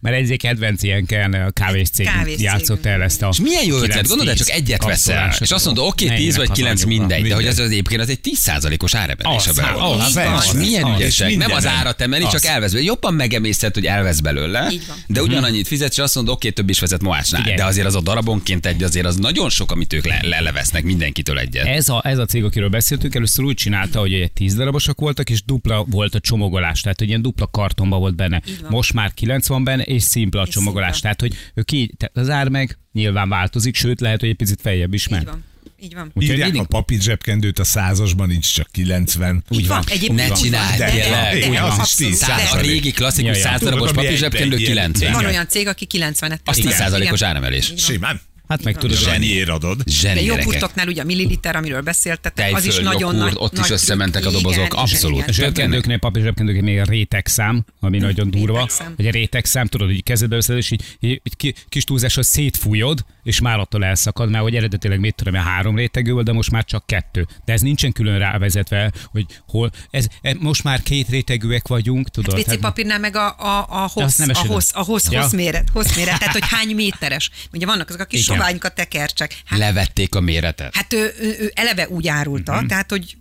[0.00, 2.44] mert egy kedvenc ilyen kell kávészcég Kávészcég.
[2.44, 5.64] játszott el ezt a És milyen jó ötlet, 9-10 gondolod, csak egyet veszel, és azt
[5.64, 6.98] mondod, oké, Menjenek 10 vagy haza 9 anyuka.
[6.98, 10.42] mindegy, de hogy az egyébként az egy 10%-os áremelés a.
[10.44, 12.86] És milyen ügyesek, nem az árat emeli, csak elvesz belőle.
[12.90, 14.72] Jobban megemészted, hogy elvesz belőle,
[15.06, 17.42] de ugyanannyit fizetsz, és azt mondod, oké, több is vezet Moásnál.
[17.42, 17.56] Igen.
[17.56, 21.38] De azért az a darabonként egy, azért az nagyon sok, amit ők le- lelevesznek mindenkitől
[21.38, 21.66] egyet.
[21.66, 25.30] Ez a, ez a cég, akiről beszéltünk, először úgy csinálta, hogy egy 10 darabosak voltak,
[25.30, 28.42] és dupla volt a csomagolás, tehát hogy ilyen dupla kartonba volt benne.
[28.68, 30.90] Most már 90 van benne, és szimpla És csomagolás.
[30.96, 31.14] szimpla.
[31.14, 34.60] Tehát, hogy ők így, tehát az ár meg nyilván változik, sőt lehet, hogy egy picit
[34.60, 35.44] feljebb is van.
[35.80, 36.10] Így van.
[36.14, 39.44] Úgyhogy Írják mindig- a papír zsebkendőt a százasban, nincs csak 90.
[39.50, 39.76] Így van.
[39.76, 39.84] van.
[39.88, 40.38] Egyébként Ne úgy van.
[40.42, 41.10] csináld, tényleg.
[41.32, 42.12] de- Igen, az is abszolút.
[42.12, 43.42] 10 De- Száz, a régi klasszikus Ja, ja.
[43.50, 45.12] 100 darabos egy- egy- 90.
[45.12, 46.64] Van olyan cég, aki 90-et Az tesz.
[46.64, 47.28] 10%-os Igen.
[47.30, 47.72] áremelés.
[47.76, 48.20] Simán.
[48.48, 49.82] Hát meg tudod, És ennyiért adod.
[49.86, 53.34] Zseni joghurtoknál ugye a milliliter, amiről beszéltetek, az is nagyon joghurt, nagy.
[53.36, 55.18] ott is összementek a dobozok, Igen, abszolút.
[55.18, 58.68] igen, zsebkendőknél, papír zsebkendőknél még a rétegszám, ami nagyon durva.
[58.96, 63.04] Hogy a rétegszám, tudod, hogy kezedbe veszed, és így, így, így ki- kis túlzással szétfújod,
[63.22, 66.50] és már attól elszakad, mert hogy eredetileg mit tudom, én, három rétegű volt, de most
[66.50, 67.26] már csak kettő.
[67.44, 72.38] De ez nincsen külön rávezetve, hogy hol, ez, ez most már két rétegűek vagyunk, tudod.
[72.38, 75.20] WC hát- papírnál meg a, a, a hossz, a hossz, a hossz, Ja.
[75.22, 77.30] hossz méret, hossz méret, tehát hogy hány méteres.
[77.52, 78.46] Ugye vannak azok a kis Igen.
[78.46, 79.36] soványka tekercsek.
[79.44, 80.76] Hát, Levették a méretet.
[80.76, 82.68] hát ő, ő, ő eleve úgy árulta, uh-huh.
[82.68, 83.16] tehát hogy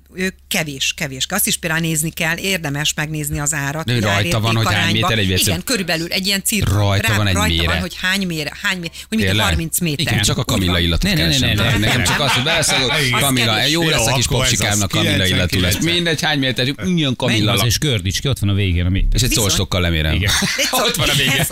[0.47, 1.25] kevés, kevés.
[1.29, 3.85] Azt is például nézni kell, érdemes megnézni az árat.
[3.85, 5.41] De rajta van, hogy hány méter egy WC?
[5.41, 6.69] Igen, körülbelül egy ilyen cirk.
[6.69, 7.65] Rajta van egy rajta méret.
[7.65, 9.45] van, hogy hány méret, hány méret, hogy mint Tényleg?
[9.45, 9.99] 30 méter.
[9.99, 12.05] Igen, csak a kamilla illatot Ne, ne, ne, ne, ne, Nekem ne.
[12.05, 15.77] csak az, hogy beleszagok, Az kamilla, jó lesz a kis popsikámnak, kamilla illatú lesz.
[15.77, 15.83] 99.
[15.83, 19.13] Mindegy, hány méter, milyen Menj kamilla és gördíts ki, ott van a végén a méter.
[19.13, 20.13] És egy szolstokkal lemérem.
[20.13, 20.31] Igen.
[20.87, 21.47] Ott van a vége.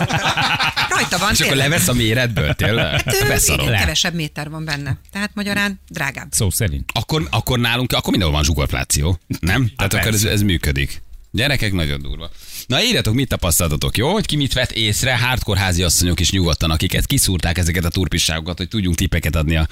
[0.88, 2.84] Rajta van És akkor levesz a méretből, tényleg?
[2.84, 4.98] Hát, kevesebb méter van benne.
[5.12, 6.26] Tehát magyarán drágább.
[6.30, 6.90] Szó szerint.
[6.94, 9.70] Akkor, akkor nálunk, akkor mindenhol van zsugorfláció, nem?
[9.76, 11.02] Tehát akkor ez, ez működik.
[11.30, 12.30] Gyerekek, nagyon durva.
[12.66, 14.12] Na írjatok, mit tapasztaltatok, jó?
[14.12, 18.58] Hogy ki mit vett észre, hardcore házi asszonyok is nyugodtan, akiket kiszúrták ezeket a turpisságokat,
[18.58, 19.68] hogy tudjunk tippeket adni a,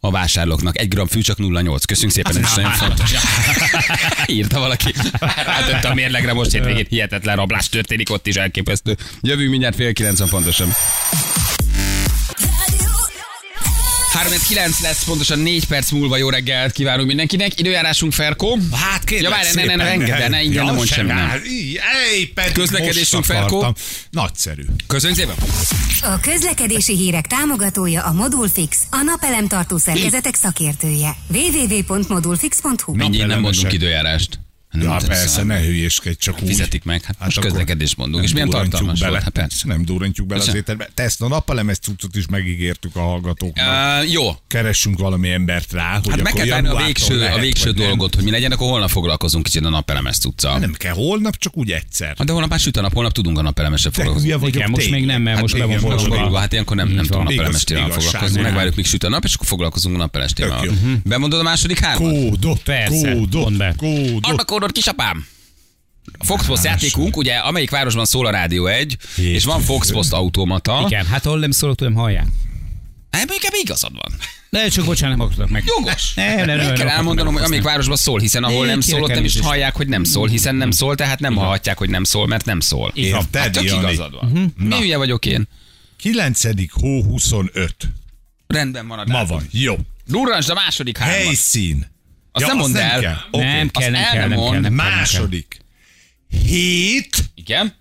[0.00, 0.78] a vásárlóknak.
[0.78, 1.82] Egy gram fű csak 0,8.
[1.86, 3.10] Köszönjük szépen, ez nagyon fontos.
[4.26, 4.92] Írta valaki.
[5.46, 6.86] Rátötte a mérlegre most hétvégén.
[6.88, 8.96] Hihetetlen rablás történik ott is elképesztő.
[9.20, 10.72] Jövünk mindjárt fél 90 pontosan.
[14.16, 17.58] 39 lesz, pontosan 4 perc múlva jó reggelt kívánunk mindenkinek.
[17.58, 18.58] Időjárásunk Ferkó.
[18.72, 21.42] Hát kérlek Ja, várj, ne, ne, ne, engedd, ne, ingyen nem mond sem, semmi, nem.
[22.34, 23.76] pedig Közlekedésünk, Ferkó?
[24.10, 24.62] Nagyszerű.
[24.86, 25.34] Köszönjük szépen.
[26.14, 31.16] A közlekedési hírek támogatója a Modulfix, a napelemtartó szerkezetek szakértője.
[31.28, 34.38] www.modulfix.hu Mindjárt nem mondunk időjárást.
[34.82, 36.48] Ja, tudom, persze, ne hülyéskedj, csak úgy.
[36.48, 38.24] Fizetik meg, hát, most akkor közlekedést mondunk.
[38.24, 39.22] És milyen tartalmas bele, volt?
[39.22, 39.66] Hát persze.
[39.66, 40.88] Nem durrantjuk bele az ételbe.
[40.94, 44.02] Te ezt a nappalemes cuccot is megígértük a hallgatóknak.
[44.02, 47.18] Uh, jó, Keressünk valami embert rá, hogy Hát meg akkor kell várni a végső, a
[47.18, 47.86] lehet, végső vagy nem.
[47.86, 50.58] dolgot, hogy mi legyen, akkor holnap foglalkozunk kicsit a napelemes cuccal.
[50.58, 52.14] Nem kell holnap, csak úgy egyszer.
[52.18, 54.32] Hát de holnap már süt a nap, holnap tudunk a napelemesre foglalkozni.
[54.32, 57.04] vagyok, Igen, most még nem, mert Hát most le van most hát ilyenkor nem, nem
[57.04, 58.40] tudom napelemes témával foglalkozni.
[58.40, 60.66] Megvárjuk, míg süt a nap, és akkor foglalkozunk a napeles témával.
[60.66, 60.92] Mhm.
[61.04, 62.12] Bemondod a második hármat?
[62.12, 64.65] Kódot, Persze, kódot, kódot.
[64.66, 65.26] Kódot, kisapám!
[66.18, 70.82] A Foxpost játékunk, ugye, amelyik városban szól a Rádió 1, és van Foxpost automata.
[70.86, 72.26] Igen, hát ahol nem szólok, nem hallják.
[73.10, 74.18] Hát mondjuk ebben igazad van.
[74.50, 75.64] De csak bocsánat, nem akartak meg.
[75.66, 76.14] Jogos.
[76.14, 79.08] Nem, nem, nem, nem kell elmondanom, hogy amelyik városban szól, hiszen ahol nem szól, ott
[79.14, 82.26] nem is hallják, hogy nem szól, hiszen nem szól, tehát nem hallhatják, hogy nem szól,
[82.26, 82.90] mert nem szól.
[82.94, 83.78] Érted, Hát tök Jani?
[83.78, 84.54] igazad van.
[84.56, 85.48] Mi hülye vagyok én?
[85.98, 86.42] 9.
[86.72, 87.76] hó 25.
[88.46, 89.28] Rendben van a Ma dátum.
[89.28, 89.46] van.
[89.50, 89.76] Jó.
[90.06, 91.16] Durransd a második hármat.
[91.24, 91.86] Helyszín.
[92.36, 93.00] Azt nem mondd el.
[93.00, 93.16] Kell.
[93.30, 93.44] Oké.
[93.44, 94.60] Nem kell, nem kell, el nem kell.
[94.60, 94.72] nem.
[94.72, 95.56] Második.
[96.44, 97.16] Hét.
[97.34, 97.74] Igen?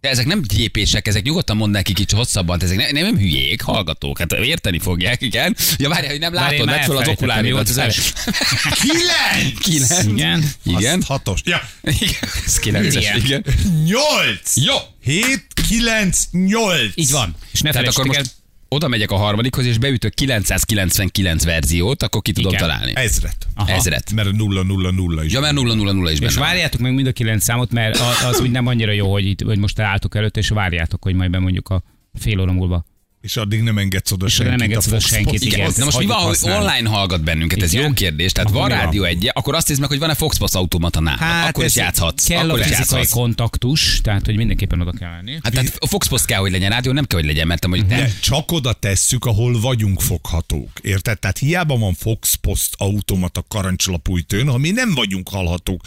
[0.00, 4.18] De ezek nem gyépések, ezek nyugodtan mondd neki kicsit hosszabban, ezek nem, nem hülyék, hallgatók,
[4.18, 5.56] hát érteni fogják, igen.
[5.76, 7.74] Ja, várjál, hogy nem látod, vedd fel az mi volt az
[8.82, 9.58] Kilenc.
[9.58, 10.04] Kilenc.
[10.06, 10.44] Igen.
[10.64, 10.98] Igen.
[10.98, 11.40] Azt hatos.
[11.44, 11.68] Ja.
[11.82, 12.30] Igen.
[12.46, 13.16] Ez kilences, Igen.
[13.24, 13.44] igen.
[13.84, 14.56] Nyolc.
[14.56, 14.76] Jó.
[15.02, 16.92] Hét, kilenc, nyolc.
[16.94, 17.34] Így van.
[17.52, 18.24] És ne felejtsétek el,
[18.68, 22.62] oda megyek a harmadikhoz, és beütök 999 verziót, akkor ki tudom Igen.
[22.68, 22.92] találni.
[22.94, 23.46] Ezret.
[23.54, 23.72] Aha.
[23.72, 24.12] Ezret.
[24.14, 25.32] Mert a nulla, nulla, nulla is.
[25.32, 26.42] Ja, mert 0 0 0 is és benne van.
[26.48, 29.42] várjátok meg mind a kilenc számot, mert a- az úgy nem annyira jó, hogy, itt,
[29.42, 31.82] hogy most álltok előtt, és várjátok, hogy majd bemondjuk a
[32.14, 32.84] fél óra múlva.
[33.28, 34.56] És addig nem engedsz oda És senkit.
[34.56, 35.44] nem engedsz oda senkit, Podcast.
[35.44, 35.72] igen.
[35.76, 37.62] Na most mi van, hogy online hallgat bennünket?
[37.62, 37.86] Ez Igen.
[37.86, 38.32] jó kérdés.
[38.32, 41.18] Tehát Akkor van rádió egy, akkor azt nézd meg, hogy van-e Foxpass automata nálad.
[41.20, 42.26] Hát akkor is játszhatsz.
[42.26, 43.10] Kell akkor a fizikai játszhatsz.
[43.10, 45.38] kontaktus, tehát hogy mindenképpen oda kell lenni.
[45.42, 47.90] Hát tehát a Foxpost kell, hogy legyen rádió, nem kell, hogy legyen, mert te mondjuk
[47.90, 47.96] te.
[47.96, 50.70] De csak oda tesszük, ahol vagyunk foghatók.
[50.82, 51.18] Érted?
[51.18, 55.80] Tehát hiába van Fox Post automata karancslapújtőn, ha mi nem vagyunk hallhatók.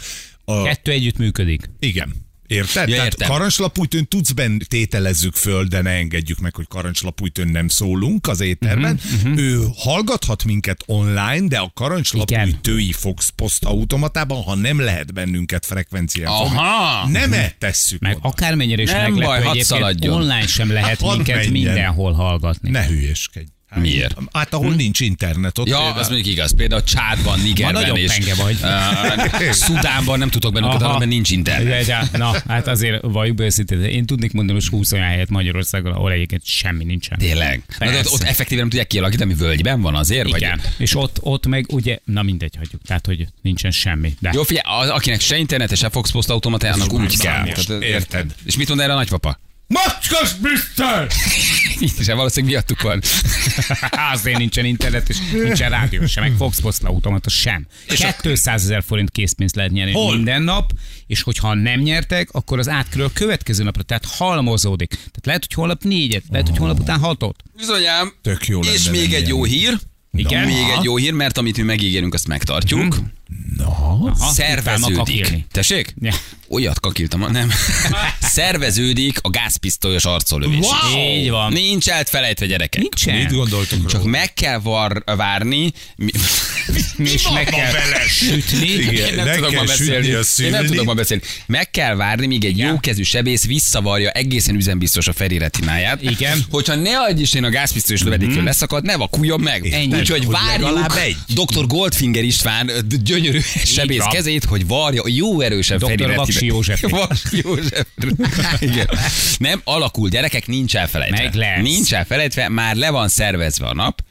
[0.44, 0.62] A...
[0.62, 1.70] Kettő együtt működik.
[1.78, 2.21] Igen.
[2.52, 2.88] Érted?
[2.88, 3.28] Ja, Tehát értem.
[3.28, 9.00] karancslapújtőn tudsz benn tételezzük föl, de ne engedjük meg, hogy karancslapújtőn nem szólunk az éterben.
[9.14, 15.66] Uh-huh, ő hallgathat minket online, de a karancslapújtői Fox Post automatában, ha nem lehet bennünket
[15.66, 17.08] frekvencián fogni, Aha.
[17.08, 18.28] nem -e tesszük Meg oda.
[18.28, 20.14] akármennyire is Nem meglepő baj, hadd szaladjon.
[20.14, 21.52] online sem lehet Hadd minket menjen.
[21.52, 22.70] mindenhol hallgatni.
[22.70, 23.46] Ne hülyeskedj.
[23.74, 24.16] Miért?
[24.32, 26.54] Hát ahol nincs internet, ott Ja, például- az mondjuk igaz.
[26.54, 28.56] Például Csádban, Nigerben nagyon és vagy.
[28.62, 30.68] Uh, Szudánban nem tudok Aha.
[30.68, 31.86] hallani, mert nincs internet.
[31.86, 35.28] De, de, na, hát azért valljuk be őszintén, én tudnék mondani most 20 olyan helyet
[35.28, 37.18] Magyarországon, ahol egyébként semmi nincsen.
[37.18, 37.62] Tényleg.
[37.78, 40.28] Na, de ott, ott effektíven nem tudják kialakítani, völgyben van azért?
[40.28, 40.72] Igen, Vagy?
[40.78, 44.14] és ott, ott meg ugye, na mindegy, hagyjuk, tehát hogy nincsen semmi.
[44.20, 47.44] De Jó, figyelj, akinek se internet, se Fox Post automatájának Ez úgy kell.
[47.44, 48.34] Tehát, érted?
[48.44, 49.38] És mit mond erre a nagypapa?
[49.66, 51.06] Macskos Mr.
[51.82, 53.02] Itt is valószínűleg miattuk van.
[54.12, 57.66] azért nincsen internet, és nincsen rádió sem, meg Fox Post automata sem.
[58.20, 60.14] 200 ezer forint készpénzt lehet nyerni Hol?
[60.14, 60.72] minden nap,
[61.06, 64.88] és hogyha nem nyertek, akkor az átkerül a következő napra, tehát halmozódik.
[64.88, 67.42] Tehát lehet, hogy holnap négyet, lehet, hogy holnap után hatot.
[67.56, 68.12] Bizonyám.
[68.22, 69.78] Tök jó És még egy jó hír.
[70.12, 70.46] Igen.
[70.46, 72.98] Még egy jó hír, mert amit mi megígérünk, azt megtartjuk.
[73.64, 75.44] Aha, Szerveződik.
[75.50, 75.94] Tessék?
[76.00, 76.12] Ja.
[76.48, 77.50] Olyat kakiltam, nem.
[78.20, 80.66] Szerveződik a gázpisztolyos arcolövés.
[80.92, 80.98] Wow!
[81.16, 81.52] Így van.
[81.52, 82.80] Nincs elfelejtve gyerekek.
[82.80, 83.16] Nincsen.
[83.16, 84.10] Mit gondoltok Csak róla?
[84.10, 85.72] meg kell var, várni.
[85.96, 86.10] Mi,
[86.96, 88.00] és meg van kell vele?
[88.08, 88.66] sütni.
[88.66, 88.94] Igen.
[88.94, 90.06] Én nem Meg tudok kell ma beszélni.
[90.44, 91.22] Én nem tudok ma beszélni.
[91.46, 96.02] Meg kell várni, míg egy jókezű sebész visszavarja egészen üzenbiztos a Feri retináját.
[96.02, 96.44] Igen.
[96.50, 99.66] Hogyha ne adj is én a gázpisztolyos lövedékről leszakad, ne vakuljon meg.
[99.66, 99.98] Ennyi.
[99.98, 101.16] Úgyhogy várjuk egy.
[101.28, 101.66] dr.
[101.66, 102.78] Goldfinger István ö,
[103.22, 105.86] gyönyörű sebész kezét, hogy varja jó erősen Dr.
[105.86, 106.46] Feri Vaksi.
[106.46, 106.82] József.
[106.90, 107.86] Vaksi József.
[108.60, 108.88] Igen.
[109.38, 111.22] Nem alakul, gyerekek, nincs elfelejtve.
[111.22, 111.62] Meg lesz.
[111.62, 114.04] Nincs elfelejtve, már le van szervezve a nap.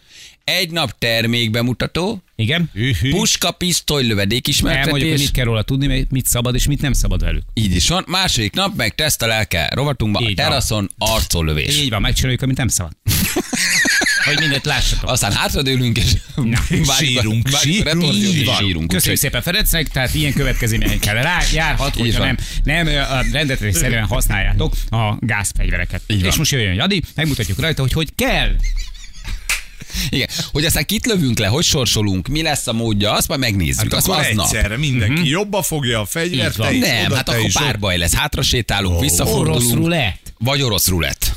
[0.44, 2.72] Egy nap termékbemutató, Igen.
[3.10, 5.20] puska, pisztoly, lövedék Elmondjuk, hogy ismertetés.
[5.20, 7.44] mit kell róla tudni, mit szabad és mit nem szabad velük.
[7.54, 8.04] Így is van.
[8.08, 8.96] Második nap meg
[9.70, 10.46] rovatunkba, a Így van.
[10.46, 11.78] teraszon arcolövés.
[11.78, 12.92] Így van, megcsináljuk, amit nem szabad.
[14.26, 15.10] hogy mindent lássatok.
[15.10, 18.56] Aztán hátradőlünk, és várjuk a- sírunk, sírunk.
[18.60, 18.88] sírunk.
[18.88, 22.88] Köszönjük szépen Ferencnek, tehát ilyen következményekkel rá járhat, hogyha nem, nem
[23.32, 26.02] rendetrésszerűen használjátok a gázfegyvereket.
[26.08, 28.56] És most jöjjön Jadi, megmutatjuk rajta, hogy hogy kell.
[30.10, 30.28] Igen.
[30.52, 33.82] Hogy aztán kit lövünk le, hogy sorsolunk, mi lesz a módja, azt majd megnézzük.
[33.82, 34.46] Hát azt akkor aznap.
[34.46, 37.80] egyszerre mindenki jobba fogja a fegyvert, te is Nem, oda, hát akkor is pár ott.
[37.80, 38.14] baj lesz.
[38.14, 39.74] Hátra sétálunk, Orosz visszafordulunk.
[39.74, 40.34] rulett.
[40.38, 41.32] Vagy orosz rulett.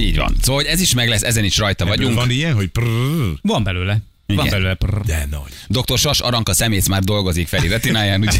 [0.00, 0.36] Így van.
[0.42, 2.16] Szóval hogy ez is meg lesz, ezen is rajta Ebből vagyunk.
[2.16, 3.98] Van ilyen, hogy prrrr, Van belőle.
[4.26, 4.50] Van Igen.
[4.50, 4.74] belőle.
[4.74, 5.00] Prr.
[5.00, 5.82] de nagy.
[5.82, 5.98] Dr.
[5.98, 8.36] Sas Aranka szemész már dolgozik Feri retináján, úgy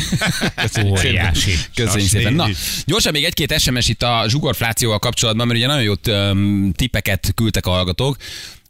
[0.54, 1.14] köszönjük szépen.
[1.14, 1.50] Óriási.
[1.74, 2.32] Köszönjük Sas szépen.
[2.34, 2.48] Na,
[2.84, 7.66] gyorsan még egy-két SMS itt a zsugorflációval kapcsolatban, mert ugye nagyon jó um, tippeket küldtek
[7.66, 8.16] a hallgatók.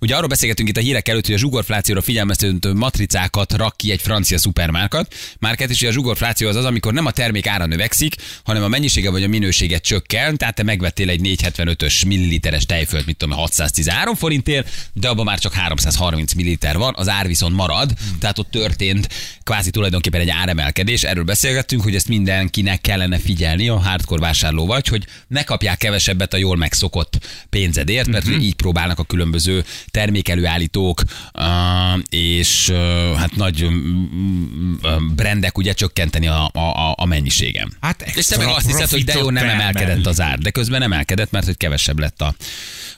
[0.01, 4.01] Ugye arról beszélgetünk itt a hírek előtt, hogy a zsugorflációra figyelmeztető matricákat rak ki egy
[4.01, 5.15] francia szupermárkat.
[5.39, 8.69] Márket is, hogy a zsugorfláció az az, amikor nem a termék ára növekszik, hanem a
[8.69, 10.37] mennyisége vagy a minősége csökken.
[10.37, 15.53] Tehát te megvettél egy 475-ös milliliteres tejfölt, mit tudom, 613 forintért, de abban már csak
[15.53, 17.93] 330 milliliter van, az ár viszont marad.
[18.21, 19.09] Tehát ott történt
[19.43, 21.03] kvázi tulajdonképpen egy áremelkedés.
[21.03, 26.35] Erről beszélgettünk, hogy ezt mindenkinek kellene figyelni a hardcore vásárló vagy, hogy ne kapják kevesebbet
[26.35, 27.19] a jól megszokott
[27.51, 28.45] pénzedért, mert uh-huh.
[28.45, 29.65] így próbálnak a különböző
[29.97, 31.03] termékelőállítók
[32.09, 32.73] és
[33.17, 33.67] hát nagy
[35.15, 37.73] brendek ugye csökkenteni a, a, a mennyiségem.
[37.81, 40.83] Hát és te meg azt hiszed, hogy de jó, nem emelkedett az ár, de közben
[40.83, 42.35] emelkedett, mert hogy kevesebb lett a,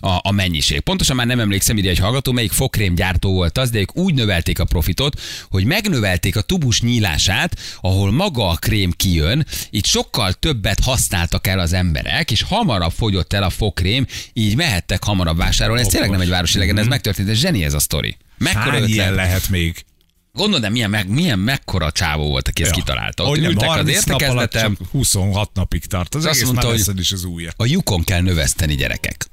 [0.00, 0.80] a, a mennyiség.
[0.80, 4.14] Pontosan már nem emlékszem ide egy hallgató, melyik fokrém gyártó volt az, de ők úgy
[4.14, 10.32] növelték a profitot, hogy megnövelték a tubus nyílását, ahol maga a krém kijön, így sokkal
[10.32, 15.80] többet használtak el az emberek, és hamarabb fogyott el a fokrém, így mehettek hamarabb vásárolni.
[15.80, 18.16] Ez tényleg nem egy városi legenda, ez megtörtént, ez zseni ez a sztori.
[18.38, 19.84] Mekkora Hány ilyen lehet még?
[20.32, 22.82] Gondolod, de milyen, meg, milyen mekkora csávó volt, aki ezt ja.
[22.82, 23.22] kitalálta.
[23.22, 26.14] Ott Hogy ültek az 30 nap alatt értekezletem, csak 26 napig tart.
[26.14, 27.50] Az Azt egész mondta, hogy- is az újja.
[27.56, 29.26] a lyukon kell növeszteni gyerekek.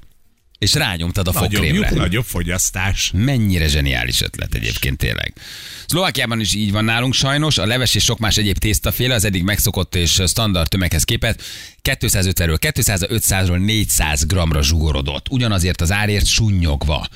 [0.58, 1.88] És rányomtad a Nagyobb, fokrémre.
[1.88, 3.10] lyuk, nagyobb fogyasztás.
[3.14, 5.32] Mennyire zseniális ötlet egyébként tényleg.
[5.86, 9.42] Szlovákiában is így van nálunk sajnos, a leves és sok más egyéb tésztaféle az eddig
[9.42, 11.42] megszokott és standard tömeghez képest
[11.86, 15.28] 250-ről 200-500-ról 400 g-ra zsugorodott.
[15.30, 17.06] Ugyanazért az árért sunnyogva.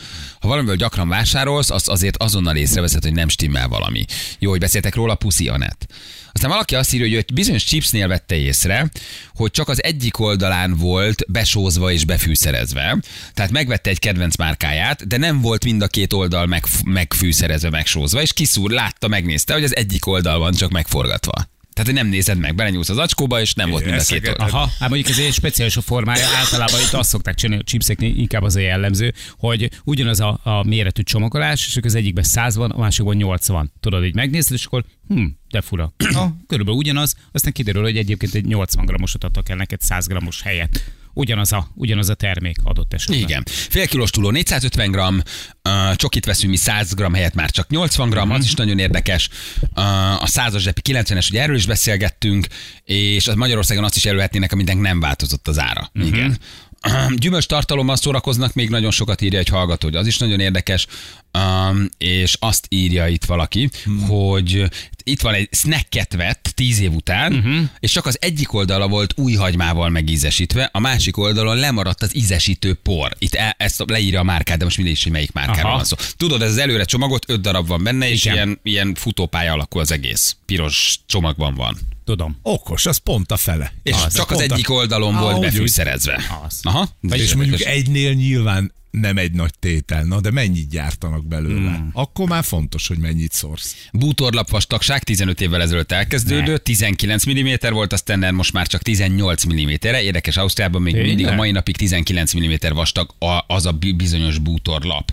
[0.40, 4.04] Ha valamiből gyakran vásárolsz, azt azért azonnal észreveszed, hogy nem stimmel valami.
[4.38, 5.86] Jó, hogy beszéltek róla, puszi Anett.
[6.32, 8.90] Aztán valaki azt írja, hogy bizonyos chipsnél vette észre,
[9.34, 12.98] hogy csak az egyik oldalán volt besózva és befűszerezve.
[13.34, 18.22] Tehát megvette egy kedvenc márkáját, de nem volt mind a két oldal meg, megfűszerezve, megsózva,
[18.22, 21.48] és kiszúr, látta, megnézte, hogy az egyik oldal van csak megforgatva.
[21.72, 24.48] Tehát, hogy nem nézed meg, belenyúlsz az acskóba, és nem volt mind a két oldal.
[24.48, 28.16] Aha, hát mondjuk ez egy speciális a formája, általában itt azt szokták csinálni, a chipseknél
[28.16, 32.70] inkább az a jellemző, hogy ugyanaz a, a méretű csomagolás, és az egyikben 100 van,
[32.70, 33.72] a másikban 80.
[33.80, 35.92] Tudod, így megnézed, és akkor hm, de fura.
[36.12, 40.42] Ha, körülbelül ugyanaz, aztán kiderül, hogy egyébként egy 80 grammosot adtak el neked 100 grammos
[40.42, 40.82] helyett.
[41.12, 43.18] Ugyanaz a, ugyanaz a termék adott esetben.
[43.18, 43.42] Igen.
[43.46, 48.10] Fél kilós túló 450 g, uh, csokit veszünk mi 100 g helyett már csak 80
[48.10, 49.28] g, az is nagyon érdekes.
[49.60, 52.46] Uh, a 100-as zsepi 90-es, ugye erről is beszélgettünk,
[52.84, 55.90] és az Magyarországon azt is előhetnének, aminek nem változott az ára.
[55.94, 56.38] Igen.
[57.16, 60.86] Gyümölcs tartalommal szórakoznak, még nagyon sokat írja egy hallgató, hogy az is nagyon érdekes,
[61.38, 63.70] um, és azt írja itt valaki,
[64.08, 64.70] hogy
[65.04, 67.68] itt van egy snacket vett tíz év után, uh-huh.
[67.80, 72.74] és csak az egyik oldala volt új hagymával megízesítve, a másik oldalon lemaradt az ízesítő
[72.74, 73.16] por.
[73.18, 75.96] Itt e- ezt leírja a márkát, de most mindegy is, hogy melyik márkáról van szó.
[76.16, 78.34] Tudod, ez az előre csomagot, öt darab van benne, és Igen.
[78.34, 80.36] ilyen, ilyen futópálya alakú az egész.
[80.46, 81.78] Piros csomagban van.
[82.10, 82.38] Tudom.
[82.42, 83.72] Okos, az pont a fele.
[83.82, 85.40] És az, csak az egyik oldalon Ah, volt úgy.
[85.40, 86.22] befűszerezve.
[86.46, 86.60] Az.
[86.62, 86.88] Aha.
[87.08, 91.70] Ez És mondjuk egynél nyilván nem egy nagy tétel, na de mennyit gyártanak belőle?
[91.70, 91.90] Hmm.
[91.92, 93.74] Akkor már fontos, hogy mennyit szorsz.
[93.92, 99.46] Bútorlap vastagság 15 évvel ezelőtt elkezdődött, 19 mm volt a standard, most már csak 18
[99.46, 100.02] mm-re.
[100.02, 101.08] Érdekes, Ausztriában még Tényleg?
[101.14, 103.14] mindig a mai napig 19 mm vastag
[103.46, 105.12] az a bi- bizonyos bútorlap.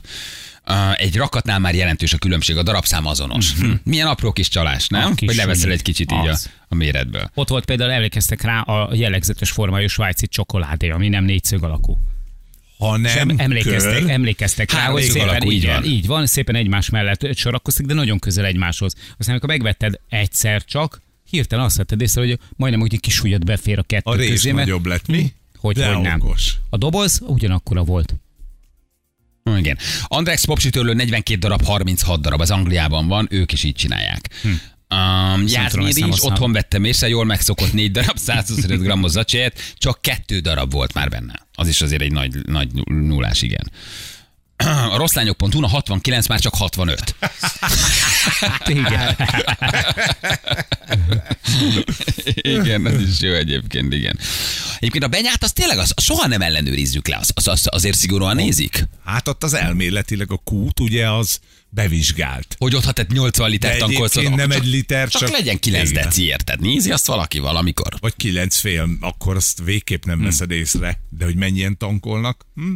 [0.96, 3.54] Egy rakatnál már jelentős a különbség, a darabszám azonos.
[3.54, 3.72] Hm.
[3.84, 5.12] Milyen apró kis csalás, nem?
[5.12, 6.50] A kis Hogy leveszel egy kicsit így a, Az.
[6.68, 7.30] a méretből.
[7.34, 12.00] Ott volt például, emlékeztek rá a jellegzetes formájú svájci csokoládé, ami nem négyszög alakú.
[12.78, 15.84] Ha nem Sem emlékeztek, kör, emlékeztek rá, hogy szépen, alakú, így van.
[15.84, 18.94] így van, szépen egymás mellett sorakoztak, de nagyon közel egymáshoz.
[19.18, 23.78] Aztán, amikor megvetted egyszer csak, hirtelen azt vetted észre, hogy majdnem úgy egy kis befér
[23.78, 25.34] a kettő a közé, mert nagyobb lett, mi?
[25.58, 26.22] hogy, de hogy nem.
[26.22, 26.54] okos.
[26.70, 28.16] A doboz ugyanakkora volt.
[29.56, 29.78] Igen.
[30.04, 34.30] Andrex popsütörlő 42 darab, 36 darab, az Angliában van, ők is így csinálják.
[34.42, 34.48] Hm.
[34.90, 39.12] Um, tudom, ezt nem Jászmír is, otthon vettem észre, jól megszokott 4 darab, 125 grammos
[39.12, 41.48] zacséjét, csak kettő darab volt már benne.
[41.54, 43.72] Az is azért egy nagy, nagy nullás, igen.
[44.66, 47.16] A rosszlányok.hu a 69 már csak 65.
[48.40, 49.16] Hát igen.
[52.36, 54.20] igen, ez is jó egyébként, igen.
[54.78, 58.36] Egyébként a benyát az tényleg az, soha nem ellenőrizzük le, az, az, az azért szigorúan
[58.36, 58.88] nézik.
[59.06, 61.40] Hát ott az elméletileg a kút ugye az
[61.70, 62.56] bevizsgált.
[62.58, 65.90] Hogy ott ha te 80 De liter tankolsz, nem egy liter, csak, csak- legyen 9
[65.90, 66.04] Igen.
[66.04, 66.62] deci, érted?
[66.62, 67.94] Nézi azt valaki valamikor.
[68.00, 71.00] Vagy kilenc fél, akkor azt végképp nem veszed észre.
[71.10, 72.46] De hogy mennyien tankolnak?
[72.56, 72.76] Hm?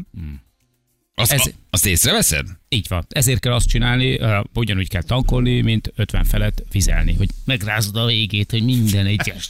[1.22, 1.54] Azt, Ez- Ez...
[1.70, 2.46] azt észreveszed?
[2.70, 3.06] Így van.
[3.10, 8.06] Ezért kell azt csinálni, uh, ugyanúgy kell tankolni, mint 50 felett vizelni, hogy megrázod a
[8.06, 9.50] végét, hogy minden egyes.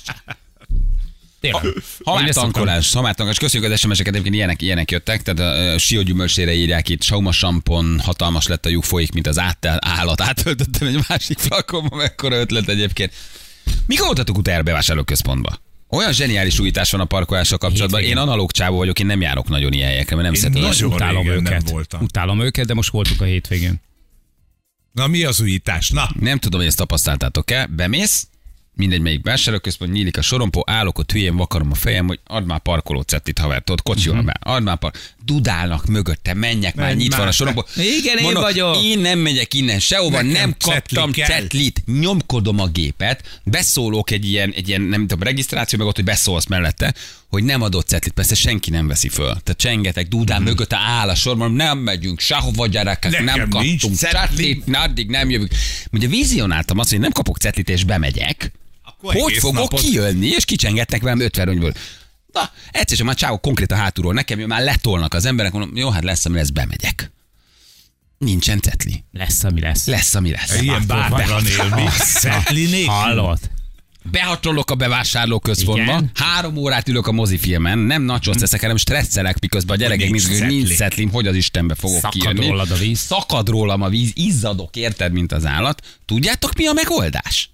[1.40, 1.62] Tényleg.
[2.04, 5.40] Ha Én már tankolás, ha már tankolás, köszönjük az SMS-eket, egyébként ilyenek, ilyenek jöttek, tehát
[5.40, 9.40] a, a Sió gyümölcsére írják itt, Sauma sampon, hatalmas lett a lyuk folyik, mint az
[9.40, 13.14] áttel, állat, átöltöttem egy másik flakonba, mekkora ötlet egyébként.
[13.86, 15.60] Mikor voltatok utána bevásárlóközpontba?
[15.92, 18.00] Olyan zseniális újítás van a parkolással kapcsolatban.
[18.00, 18.28] Én Hétvégén.
[18.30, 20.62] analóg csávó vagyok, én nem járok nagyon ilyen helyekre, mert nem Én szeretem.
[20.62, 20.94] nagyon-.
[20.94, 21.70] Utálom nem őket.
[21.70, 22.02] voltam.
[22.02, 23.82] Utálom őket, de most voltunk a hétvégén.
[24.92, 25.90] Na mi az újítás?
[25.90, 27.68] Na, Nem tudom, hogy ezt tapasztaltátok-e.
[27.68, 28.28] Bemész,
[28.76, 32.60] mindegy melyik vásárlóközpont, nyílik a sorompó, állok ott hülyén, vakarom a fejem, hogy add már
[32.60, 34.26] parkoló cettit, haver, tudod, kocsival Mhm.
[34.26, 34.92] már, add már par...
[35.26, 37.34] Dudálnak mögötte, menjek már, Menj nyitva van a már.
[37.34, 37.66] sorompó.
[37.76, 38.78] Igen, én Mondom, vagyok.
[38.84, 41.28] Én nem megyek innen sehova, Nekem nem cetli kaptam kell.
[41.28, 46.04] cetlit, nyomkodom a gépet, beszólok egy ilyen, egy ilyen nem tudom, regisztráció, meg ott, hogy
[46.06, 46.94] beszólsz mellette,
[47.32, 49.26] hogy nem adott cetlit, persze senki nem veszi föl.
[49.28, 53.12] Tehát csengetek, dudán mögötte áll a sorban, nem megyünk sehova gyerekek.
[53.12, 54.18] Nekem nem kaptunk cetli.
[54.18, 55.52] cetlit, addig nem jövünk.
[55.92, 58.52] Ugye vizionáltam azt, hogy nem kapok cetlit és bemegyek,
[58.84, 61.74] Akkor hogy fogok napot- kijönni, és kicsengetnek velem 50 rongyból.
[62.34, 65.90] Na, egyszer csak már csávok konkrétan hátulról nekem jön, már letolnak az emberek, mondom, jó,
[65.90, 67.12] hát lesz, ami lesz, bemegyek.
[68.18, 69.04] Nincsen cetli.
[69.12, 69.86] Lesz, ami lesz.
[69.88, 70.62] Lesz, ami lesz.
[70.62, 71.88] ilyen bátran élni.
[72.22, 72.94] Szetli nélkül.
[72.94, 73.40] Hallod?
[74.04, 76.12] Behatolok a bevásárlóközpontba, Igen.
[76.14, 80.42] három órát ülök a mozifilmen, nem nachos teszek, hanem stresszelek, miközben a gyerekek nincs nincs,
[80.42, 82.48] nincs szetlim, hogy az Istenbe fogok Szakad kijönni.
[82.48, 83.00] rólad a víz.
[83.00, 86.00] Szakad rólam a víz, izzadok, érted, mint az állat.
[86.06, 87.50] Tudjátok, mi a megoldás?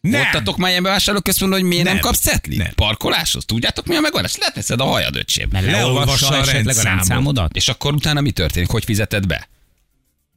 [0.00, 0.22] Nem.
[0.22, 2.02] Voltatok már ilyen bevásárlóközpontban, hogy miért nem, Nem.
[2.02, 2.58] kapsz cetlit?
[2.58, 2.72] Nem.
[2.74, 3.44] Parkoláshoz?
[3.44, 4.36] Tudjátok, mi a megoldás?
[4.36, 5.48] Leteszed a hajad, öcsém.
[5.52, 6.44] Mert Leolvassa a
[6.82, 7.56] rendszámodat?
[7.56, 8.68] És akkor utána mi történik?
[8.68, 9.48] Hogy fizeted be?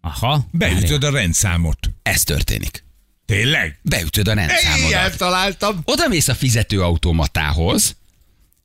[0.02, 0.48] Aha.
[0.52, 1.78] Beütöd a rendszámot.
[2.04, 2.84] Ez történik.
[3.32, 3.80] Tényleg?
[3.82, 4.90] Beütöd a rendszámodat.
[4.90, 5.82] Ilyen találtam.
[5.86, 7.96] Oda mész a fizetőautomatához,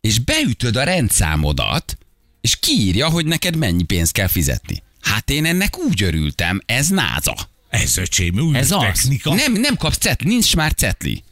[0.00, 1.98] és beütöd a rendszámodat,
[2.40, 4.83] és kiírja, hogy neked mennyi pénzt kell fizetni.
[5.00, 7.35] Hát én ennek úgy örültem, ez náza.
[7.68, 8.81] Ez öcsém, új Ez az.
[8.81, 9.35] technika.
[9.35, 11.22] Nem, nem kapsz cetli, nincs már cetli.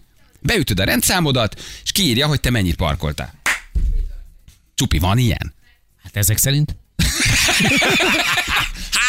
[0.40, 3.34] Beütöd a rendszámodat, és kiírja, hogy te mennyit parkoltál.
[4.74, 5.54] Csupi, van ilyen?
[6.02, 6.76] Hát ezek szerint?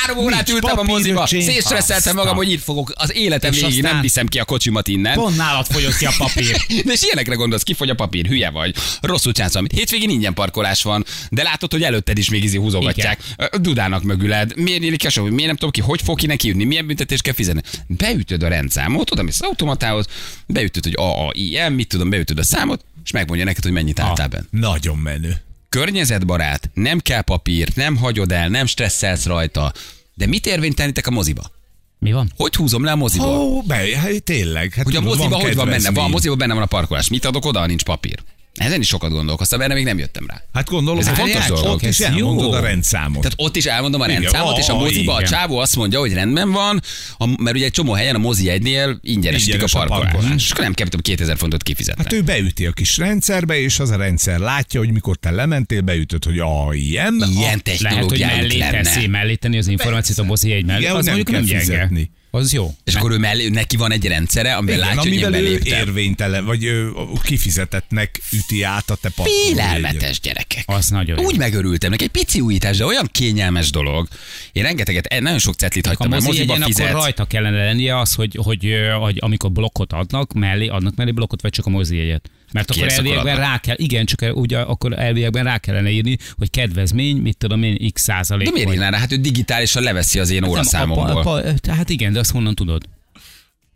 [0.05, 3.81] Három órát Nincs ültem a moziba, szétstresszeltem magam, hogy itt fogok az életem És végig,
[3.81, 5.13] nem viszem ki a kocsimat innen.
[5.13, 6.65] Pont nálad fogyott ki a papír.
[6.85, 8.75] De és ilyenekre gondolsz, kifogy a papír, hülye vagy.
[9.01, 9.77] Rosszul csinálsz valamit.
[9.77, 13.19] Hétvégén ingyen parkolás van, de látod, hogy előtted is még izi húzogatják.
[13.37, 14.55] Ö, Dudának mögüled.
[14.55, 15.21] Miért nyílik a?
[15.21, 17.61] Miért nem tudom ki, hogy fog ki neki jönni, milyen büntetést kell fizetni.
[17.87, 20.05] Beütöd a rendszámot, oda mész az automatához,
[20.47, 24.45] beütöd, hogy AAIM, mit tudom, beütöd a számot, és megmondja neked, hogy mennyit álltál benne.
[24.49, 25.44] Nagyon menő.
[25.75, 29.73] Környezetbarát, nem kell papír, nem hagyod el, nem stresszelsz rajta.
[30.13, 31.51] De mit érvénytelenítek a moziba?
[31.99, 32.31] Mi van?
[32.35, 33.27] Hogy húzom le a moziból?
[33.27, 34.73] Ó, be, hát tényleg.
[34.73, 35.91] Hát Hogy a moziba hogy van benne?
[35.91, 37.09] Van, a moziba benne van a parkolás.
[37.09, 38.23] Mit adok oda, ha nincs papír?
[38.55, 40.41] Ezen is sokat gondolkoztam, erre még nem jöttem rá.
[40.53, 41.73] Hát gondolom, Ez egy hogy fontos dolog.
[41.73, 43.21] ott is elmondod a rendszámot.
[43.21, 45.31] Tehát ott is elmondom a Igen, rendszámot, és a moziba a igen.
[45.31, 46.81] csávó azt mondja, hogy rendben van,
[47.17, 50.11] a, mert ugye egy csomó helyen a mozi egynél ingyenesítik a Ingyenes a parkolást.
[50.11, 50.43] parkolás.
[50.43, 52.03] És akkor nem kell, tudom, 2000 fontot kifizetni.
[52.03, 55.81] Hát ő beüti a kis rendszerbe, és az a rendszer látja, hogy mikor te lementél,
[55.81, 57.13] beütöd, hogy a ilyen.
[57.29, 58.81] Ilyen Lehet, hogy technológiájuk mellé lenne.
[58.81, 60.81] teszi, mellé tenni az információt a mozi egy mellé.
[60.81, 61.89] Igen, Az nem mondjuk nem gyenge.
[62.35, 62.73] Az jó.
[62.83, 65.79] És akkor ő mellé, neki van egy rendszere, amiben Igen, látja, hogy én amivel beléptem.
[65.79, 66.91] érvénytelen, vagy ő
[67.23, 69.09] kifizetetnek üti át a te.
[69.23, 70.63] Félelmetes gyerekek.
[70.65, 71.25] Az nagyon jó.
[71.25, 74.07] Úgy megörültem neki, egy pici újítás, de olyan kényelmes dolog.
[74.51, 76.91] Én rengeteget, eh, nagyon sok cetlit A hagytam, mozi moziba egyen akkor fizetsz.
[76.91, 81.41] rajta kellene lennie az, hogy, hogy, ö, hogy amikor blokkot adnak, mellé adnak mellé blokkot,
[81.41, 82.29] vagy csak a mozi jegyet.
[82.55, 83.37] Mert akkor elviekben adnak.
[83.47, 87.91] rá kell, igen, csak ugye akkor elviekben rá kellene írni, hogy kedvezmény, mit tudom én,
[87.93, 88.45] x százalék.
[88.47, 88.97] De miért írná rá?
[88.97, 91.09] Hát ő digitálisan leveszi az én óraszámomból.
[91.09, 92.83] apa- apa- Tehát igen, de azt honnan tudod?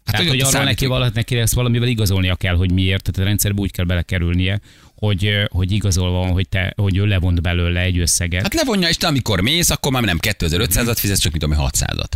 [0.06, 3.20] Hát, Tehát, hogy hogy arról neki, valahogy neki ezt valamivel igazolnia kell, hogy miért, tehát
[3.20, 4.60] a rendszerbe úgy kell belekerülnie,
[4.96, 8.42] hogy, ö, hogy igazolva van, hogy, te, hogy ő levont belőle egy összeget.
[8.42, 11.68] Hát levonja, és te amikor mész, akkor már nem 2500-at fizetsz, csak mit tudom, én,
[11.72, 12.12] 600-at.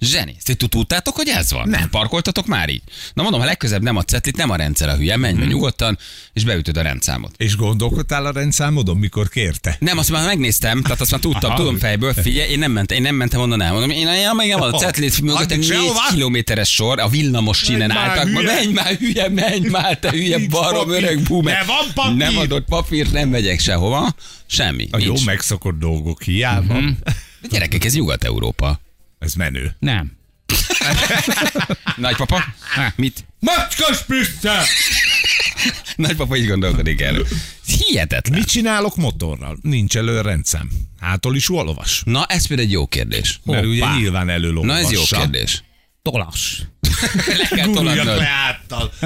[0.00, 0.36] Zseni.
[0.42, 1.68] Ti tudtátok, hogy ez van?
[1.68, 1.90] Nem.
[1.90, 2.82] Parkoltatok már így?
[3.14, 5.98] Na mondom, ha legközebb nem a cetlit, nem a rendszer a hülye, menj be nyugodtan,
[6.32, 7.34] és beütöd a rendszámot.
[7.36, 9.76] És gondolkodtál a rendszámodon, mikor kérte?
[9.80, 11.58] Nem, azt már megnéztem, tehát azt már tudtam, Aha.
[11.58, 13.72] tudom fejből, figyelj, én nem mentem, én nem mentem onnan el.
[13.72, 15.72] Mondom, én olyan meg nem a cetlit mögött egy
[16.10, 18.30] kilométeres sor, a villamos sínen álltak.
[18.30, 21.02] Ma, menj már, hülye, menj már, te hülye barom, papír.
[21.02, 21.54] öreg boomer.
[21.58, 22.16] Ne van papír.
[22.16, 24.14] Nem adott papírt, nem megyek sehova.
[24.46, 24.88] Semmi.
[24.90, 25.24] A jó nincs.
[25.24, 26.74] megszokott dolgok hiába.
[26.74, 26.88] Mhm.
[27.40, 28.80] De gyerekek, ez Nyugat-Európa.
[29.18, 29.76] Ez menő.
[29.78, 30.16] Nem.
[31.96, 32.44] Nagypapa?
[32.96, 33.24] Mit?
[33.40, 34.64] Macskas Brüsszel!
[35.96, 37.26] Nagypapa így gondolkodik erről.
[37.66, 38.38] Hihetetlen.
[38.38, 39.58] Mit csinálok motorral?
[39.62, 40.70] Nincs elő rendszám.
[41.00, 42.02] Hától is olvas.
[42.04, 43.40] Na, ez például egy jó kérdés.
[43.44, 43.96] Mert ugye Hoppá.
[43.96, 44.66] nyilván előolvassa.
[44.66, 45.62] Na, ez jó kérdés.
[46.02, 46.62] Tolas.
[47.38, 48.22] Le kell tolatnod.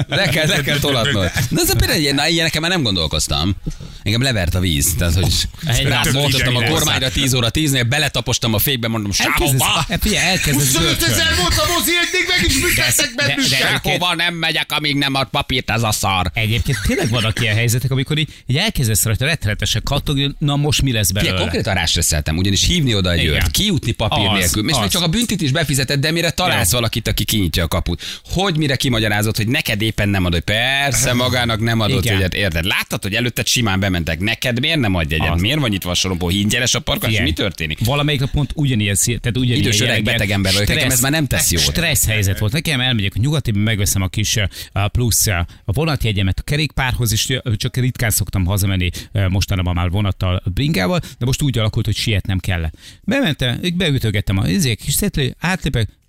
[0.07, 1.31] le kell, le kell tolatnod.
[1.49, 3.55] De ez például ilyen, ilyeneken már nem gondolkoztam.
[4.03, 4.93] Engem levert a víz.
[4.97, 5.33] Tehát, hogy
[5.65, 10.25] Egy rámoltottam a kormányra 10 óra 10-nél, beletapostam a fékbe, mondom, Elkezdesz, sehova, e, figyelj,
[10.27, 11.13] elkezdesz 25 görcsölni.
[11.13, 13.49] ezer volt a mozi, eddig meg is de- bennünket.
[13.49, 16.31] de- sehova nem megyek, amíg nem ad papírt ez a szar.
[16.33, 20.91] Egyébként tényleg vannak ilyen helyzetek, amikor így, így elkezdesz rajta rettenetesen kattogni, na most mi
[20.91, 21.39] lesz belőle?
[21.39, 25.07] konkrétan rástresszeltem, ugyanis hívni oda egy őrt, kijutni papír Az, nélkül, és még csak a
[25.07, 28.21] büntit is befizeted, de mire találsz valakit, aki kinyitja a kaput.
[28.23, 30.41] Hogy mire kimagyarázott, hogy neked éppen nem adod?
[30.41, 32.13] Persze, magának nem adott Igen.
[32.13, 32.65] jegyet, érted?
[32.65, 34.19] Láttad, hogy előtted simán bementek.
[34.19, 35.29] Neked miért nem adj jegyet?
[35.29, 35.41] Az.
[35.41, 36.29] Miért van nyitva a sorompó?
[36.29, 36.83] Ingyenes a?
[36.99, 37.85] Figyelj, Mi történik?
[37.85, 41.27] Valamelyik nap pont ugyanilyen, tehát ugyanilyen Idős öreg beteg ember vagyok, nekem ez már nem
[41.27, 41.61] tesz jót.
[41.61, 42.51] Stressz helyzet volt.
[42.51, 47.27] Nekem elmegyek a nyugatiba, megveszem a kis uh, plusz uh, a vonatjegyemet a kerékpárhoz, és
[47.27, 48.89] uh, csak ritkán szoktam hazamenni
[49.29, 52.69] mostanában már vonattal, bringával, de most úgy alakult, hogy sietnem kell.
[53.03, 56.02] Bementem, beütögettem a izék, kis szetlő, átlépek, és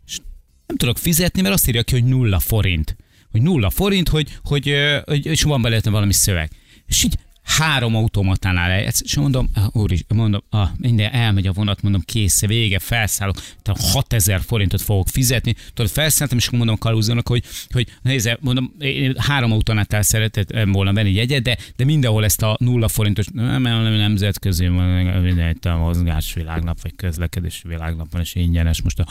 [0.67, 2.97] nem tudok fizetni, mert azt írja ki, hogy nulla forint.
[3.31, 6.51] Hogy nulla forint, hogy, hogy, hogy és van belőle valami szöveg.
[6.87, 11.53] És így három automatánál eljátsz, és mondom, ah, úr is, mondom, ah, minden elmegy a
[11.53, 15.55] vonat, mondom, kész, vége, felszállok, tehát 6000 forintot fogok fizetni.
[15.75, 20.93] Tudod, felszálltam, és akkor mondom Kaluzónak, hogy, hogy nézze, mondom, én három autonátál szeretett volna
[20.93, 25.65] venni jegyet, de, de mindenhol ezt a nulla forintos, nem, nem, nem nemzetközi, minden itt
[25.65, 29.07] a mozgásvilágnap, vagy közlekedés világnap van, és ingyenes most a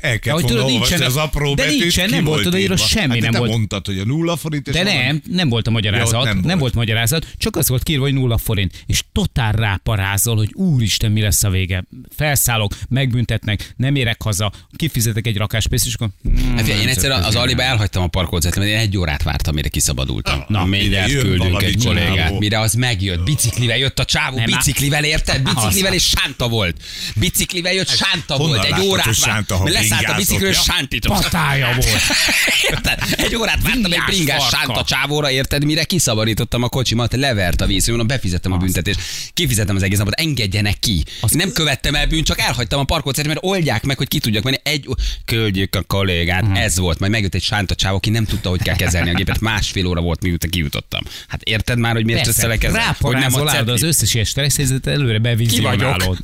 [0.00, 2.86] El kell hogy tudod, nincsen- az apró de betűt, nincsen, nem volt odaírva írva.
[2.86, 3.50] semmi, hát nem volt.
[3.52, 6.26] mondtad, hogy a nulla forint, és De valami- nem, nem volt a magyarázat, Ja, nem,
[6.26, 6.60] nem nem volt.
[6.60, 11.20] volt magyarázat, csak az volt kírva, hogy nulla forint, és totál ráparázol, hogy úristen, mi
[11.20, 11.84] lesz a vége.
[12.16, 16.08] Felszállok, megbüntetnek, nem érek haza, kifizetek egy rakás pénzt, és akkor...
[16.28, 19.68] Mm, Hát én egyszer az Aliba elhagytam a parkolót, mert én egy órát vártam, mire
[19.68, 20.44] kiszabadultam.
[20.48, 22.38] Na, mindjárt küldünk egy kollégát.
[22.38, 25.42] Mire az megjött, biciklivel jött a csávó, biciklivel érted?
[25.42, 26.76] Biciklivel és sánta volt.
[27.14, 28.72] Biciklivel jött, sánta honnan volt.
[28.72, 29.14] Egy órát
[29.90, 30.52] Leszállt a ja?
[30.52, 31.22] sántított.
[31.22, 32.00] Patája volt.
[32.70, 32.98] Érted?
[33.12, 35.64] Egy órát vártam egy Bringás sánta csávóra, érted?
[35.64, 39.00] Mire kiszabadítottam a kocsimat, levert a víz, mondom, befizettem a büntetést,
[39.34, 41.04] kifizettem az egész napot, engedjenek ki.
[41.28, 44.56] Nem követtem el bűn, csak elhagytam a parkolót, mert oldják meg, hogy ki tudjak menni.
[44.62, 44.86] Egy,
[45.24, 46.54] küldjük a kollégát, Mhm.
[46.54, 46.98] ez volt.
[46.98, 49.40] Majd megjött egy sánta csávó, aki nem tudta, hogy kell kezelni a gépet.
[49.40, 51.02] Másfél óra volt, miután kijutottam.
[51.28, 52.96] Hát érted már, hogy miért összelek ezzel?
[53.00, 56.18] Hogy nem a állod az összes ilyen stressz előre bevizionálod.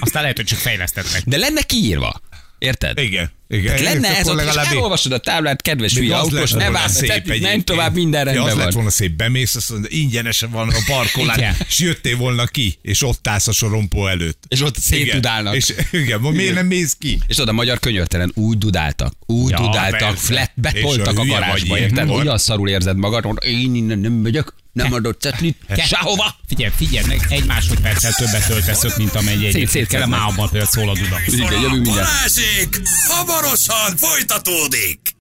[0.00, 1.22] Aztán lehet, hogy csak fejlesztettek.
[1.24, 2.20] De lenne kiírva.
[2.58, 2.98] Érted?
[2.98, 3.30] Igen.
[3.50, 3.76] Igen.
[3.76, 7.40] Tehát lenne ez ott, és legalább- elolvasod a táblát, kedves hülye autós, lett ne tehát
[7.40, 8.74] nem tovább, minden Ja, rendben az lett van.
[8.74, 13.28] volna szép, bemész, azt mondod, ingyenesen van a parkolás, és jöttél volna ki, és ott
[13.28, 14.42] állsz a sorompó előtt.
[14.48, 15.56] És ott szétdudálnak.
[15.56, 15.76] Igen.
[15.90, 17.18] És igen, ma miért nem mész ki?
[17.26, 20.16] És oda a magyar könyörtelen úgy dudáltak, úgy Ja, dudáltak, persze.
[20.16, 22.10] flat, betoltak a a garázsba, érted?
[22.10, 26.36] Olyan szarul érzed magad, mondod, én innen nem megyek, nem adott cetlit, sehova.
[26.48, 29.80] Figyelj, figyelj meg, egy másodperccel többet töltesz mint amennyi egyébként kell.
[29.80, 30.08] A szétszednek.
[30.08, 31.16] mávban például szól a duda.
[31.26, 32.08] Igen, jövünk mindjárt.
[32.08, 32.80] Balázsék!
[33.38, 35.16] Hamarosan folytatódik!